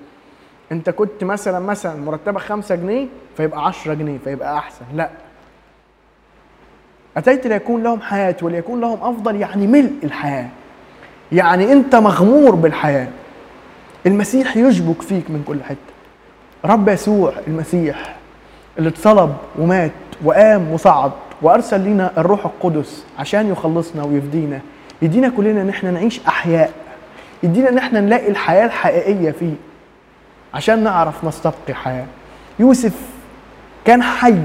[0.72, 3.08] أنت كنت مثلا مثلا مرتبك 5 جنيه
[3.38, 4.86] فيبقى 10 جنيه فيبقى أحسن.
[4.94, 5.10] لا.
[7.18, 10.48] أتيت ليكون لهم حياة وليكون لهم أفضل؟ يعني ملء الحياة.
[11.32, 13.08] يعني أنت مغمور بالحياة.
[14.06, 15.78] المسيح يشبك فيك من كل حتة.
[16.66, 18.16] رب يسوع المسيح
[18.78, 19.92] اللي اتصلب ومات
[20.24, 24.60] وقام وصعد وأرسل لنا الروح القدس عشان يخلصنا ويفدينا.
[25.02, 26.72] يدينا كلنا إن إحنا نعيش أحياء.
[27.44, 29.54] يدينا إن إحنا نلاقي الحياة الحقيقية فيه
[30.54, 32.06] عشان نعرف نستبقي حياة.
[32.60, 32.94] يوسف
[33.86, 34.36] كان حي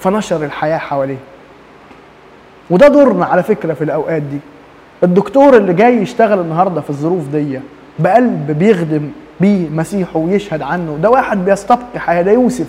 [0.00, 1.16] فنشر الحياة حواليه.
[2.70, 4.38] وده دورنا على فكرة في الأوقات دي.
[5.02, 7.60] الدكتور اللي جاي يشتغل النهارده في الظروف دي
[7.98, 9.10] بقلب بيخدم
[9.40, 12.66] بيه مسيحه ويشهد عنه ده واحد بيستبقي حياة ده يوسف.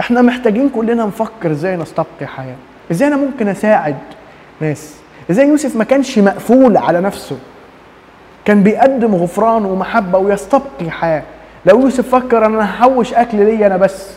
[0.00, 2.54] إحنا محتاجين كلنا نفكر إزاي نستبقي حياة
[2.90, 3.96] إزاي أنا ممكن أساعد
[4.60, 4.94] ناس
[5.30, 7.36] إزاي يوسف ما كانش مقفول على نفسه.
[8.44, 11.22] كان بيقدم غفران ومحبة ويستبقي حياة.
[11.66, 14.10] لو يوسف فكر أنا هحوش أكل ليا أنا بس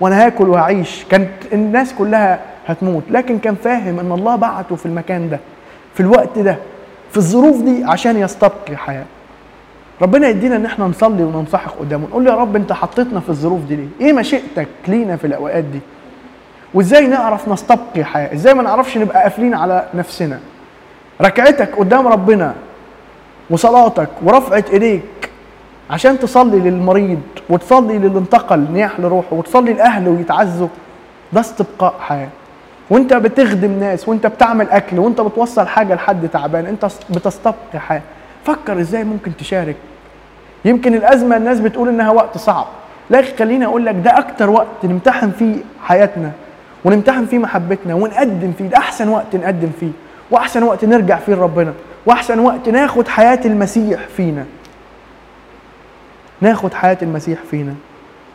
[0.00, 1.04] وأنا هاكل وهعيش.
[1.10, 3.02] كانت الناس كلها هتموت.
[3.10, 5.38] لكن كان فاهم إن الله بعته في المكان ده
[5.94, 6.56] في الوقت ده
[7.10, 9.04] في الظروف دي عشان يستبقي حياة.
[10.02, 12.06] ربنا يدينا إن إحنا نصلي وننصحك قدامه.
[12.06, 15.80] نقول يا رب أنت حطيتنا في الظروف دي ليه؟ إيه مشيئتك لينا في الأوقات دي؟
[16.74, 20.40] وإزاي نعرف نستبقي حياة؟ إزاي ما نعرفش نبقى قافلين على نفسنا؟
[21.22, 22.54] ركعتك قدام ربنا
[23.50, 25.30] وصلاتك ورفعة إيديك
[25.90, 30.68] عشان تصلي للمريض وتصلي للي انتقل نياح لروحه وتصلي لأهله ويتعزوا
[31.32, 32.28] ده استبقاء حياة.
[32.90, 38.02] وانت بتخدم ناس وانت بتعمل أكل وانت بتوصل حاجة لحد تعبان انت بتستبقي حياه
[38.44, 39.76] فكر إزاي ممكن تشارك.
[40.64, 42.66] يمكن الأزمة الناس بتقول إنها وقت صعب.
[43.10, 46.30] لكن خليني أقول لك ده أكتر وقت نمتحن فيه حياتنا
[46.84, 48.68] ونمتحن فيه محبتنا ونقدم فيه.
[48.68, 49.90] ده أحسن وقت نقدم فيه
[50.30, 51.72] وأحسن وقت نرجع فيه لربنا
[52.06, 54.44] وأحسن وقت ناخد حياة المسيح فينا.
[56.40, 57.74] ناخد حياة المسيح فينا.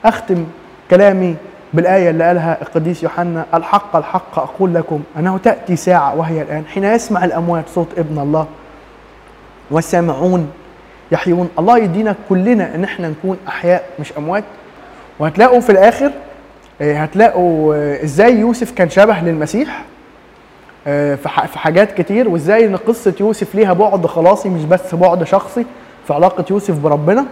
[0.05, 0.45] أختم
[0.91, 1.35] كلامي
[1.73, 6.83] بالآية اللي قالها القديس يوحنا الحق الحق أقول لكم أنه تأتي ساعة وهي الآن حين
[6.83, 8.47] يسمع الأموات صوت ابن الله
[9.71, 10.51] والسامعون
[11.11, 11.49] يحيون.
[11.59, 14.43] الله يدينا كلنا إن إحنا نكون أحياء مش أموات.
[15.19, 16.11] وهتلاقوا في الآخر
[16.81, 19.83] هتلاقوا إزاي يوسف كان شبه للمسيح
[20.87, 25.65] آه، في حاجات كتير وإزاي إن قصة يوسف ليها بعد خلاصي مش بس بعد شخصي
[26.07, 27.25] في علاقة يوسف بربنا.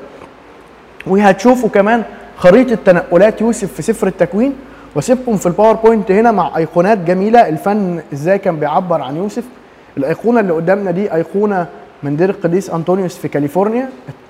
[1.08, 2.04] وهتشوفوا كمان
[2.42, 4.54] خريطة تنقلات يوسف في سفر التكوين
[4.96, 7.48] واسيبكم في الباوربوينت هنا مع أيقونات جميلة.
[7.50, 9.44] الفن إزاي كان بيعبر عن يوسف؟
[9.98, 11.68] الأيقونة اللي قدامنا دي أيقونة
[12.04, 13.90] من دير القديس أنطونيوس في كاليفورنيا.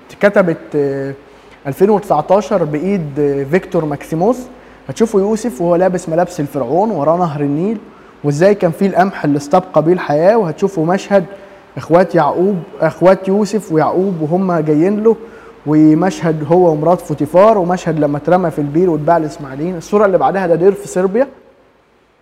[0.09, 1.14] اتكتبت آه،
[1.68, 4.38] 2019 بإيد آه، فيكتور ماكسيموس.
[4.89, 7.78] هتشوفوا يوسف وهو لابس ملابس الفرعون وراه نهر النيل
[8.24, 10.38] وإزاي كان فيه القمح اللي استبقى بيه الحياة.
[10.38, 11.26] وهتشوفوا مشهد
[11.78, 15.16] إخوات يعقوب إخوات يوسف ويعقوب وهم جايين له.
[15.66, 20.55] ومشهد هو ومرات فوتيفار ومشهد لما اترمى في البير واتباع لاسماعيليين الصورة اللي بعدها ده
[20.55, 21.28] دير في صربيا.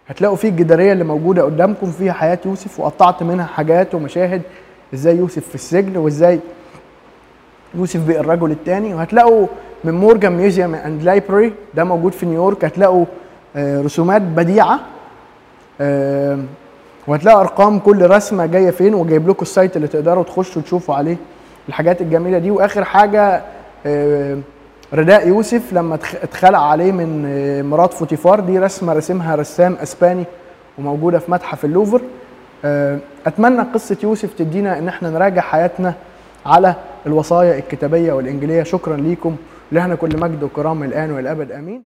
[0.07, 4.41] هتلاقوا فيه الجدارية اللي موجودة قدامكم فيها حياة يوسف وقطعت منها حاجات ومشاهد
[4.93, 6.39] إزاي يوسف في السجن وإزاي
[7.75, 9.47] يوسف بقى الرجل الثاني وهتلاقوا
[9.83, 12.65] من Morgan Museum and Library ده موجود في نيويورك.
[12.65, 13.05] هتلاقوا
[13.55, 14.79] آه، رسومات بديعة.
[15.81, 16.39] آه،
[17.07, 21.17] وهتلاقوا أرقام كل رسمة جاية فين وجايب لكم ال site اللي تقدروا تخشوا تشوفوا عليه.
[21.69, 22.51] الحاجات الجميلة دي.
[22.51, 23.41] وآخر حاجة
[23.85, 24.37] آه،
[24.93, 30.23] رداء يوسف لما اتخ- اتخلع عليه من آه، مرات فوتيفار دي رسمة رسمها رسام إسباني
[30.77, 32.01] وموجودة في متحف اللوفر.
[32.65, 32.97] آه،
[33.27, 35.93] أتمنى قصة يوسف تدينا إن إحنا نراجع حياتنا
[36.45, 36.73] على
[37.05, 38.63] الوصايا الكتابية والإنجيلية.
[38.63, 39.35] شكرا ليكم.
[39.71, 41.51] لهنا كل مجد وكرام الآن والأبد.
[41.51, 41.77] آمين.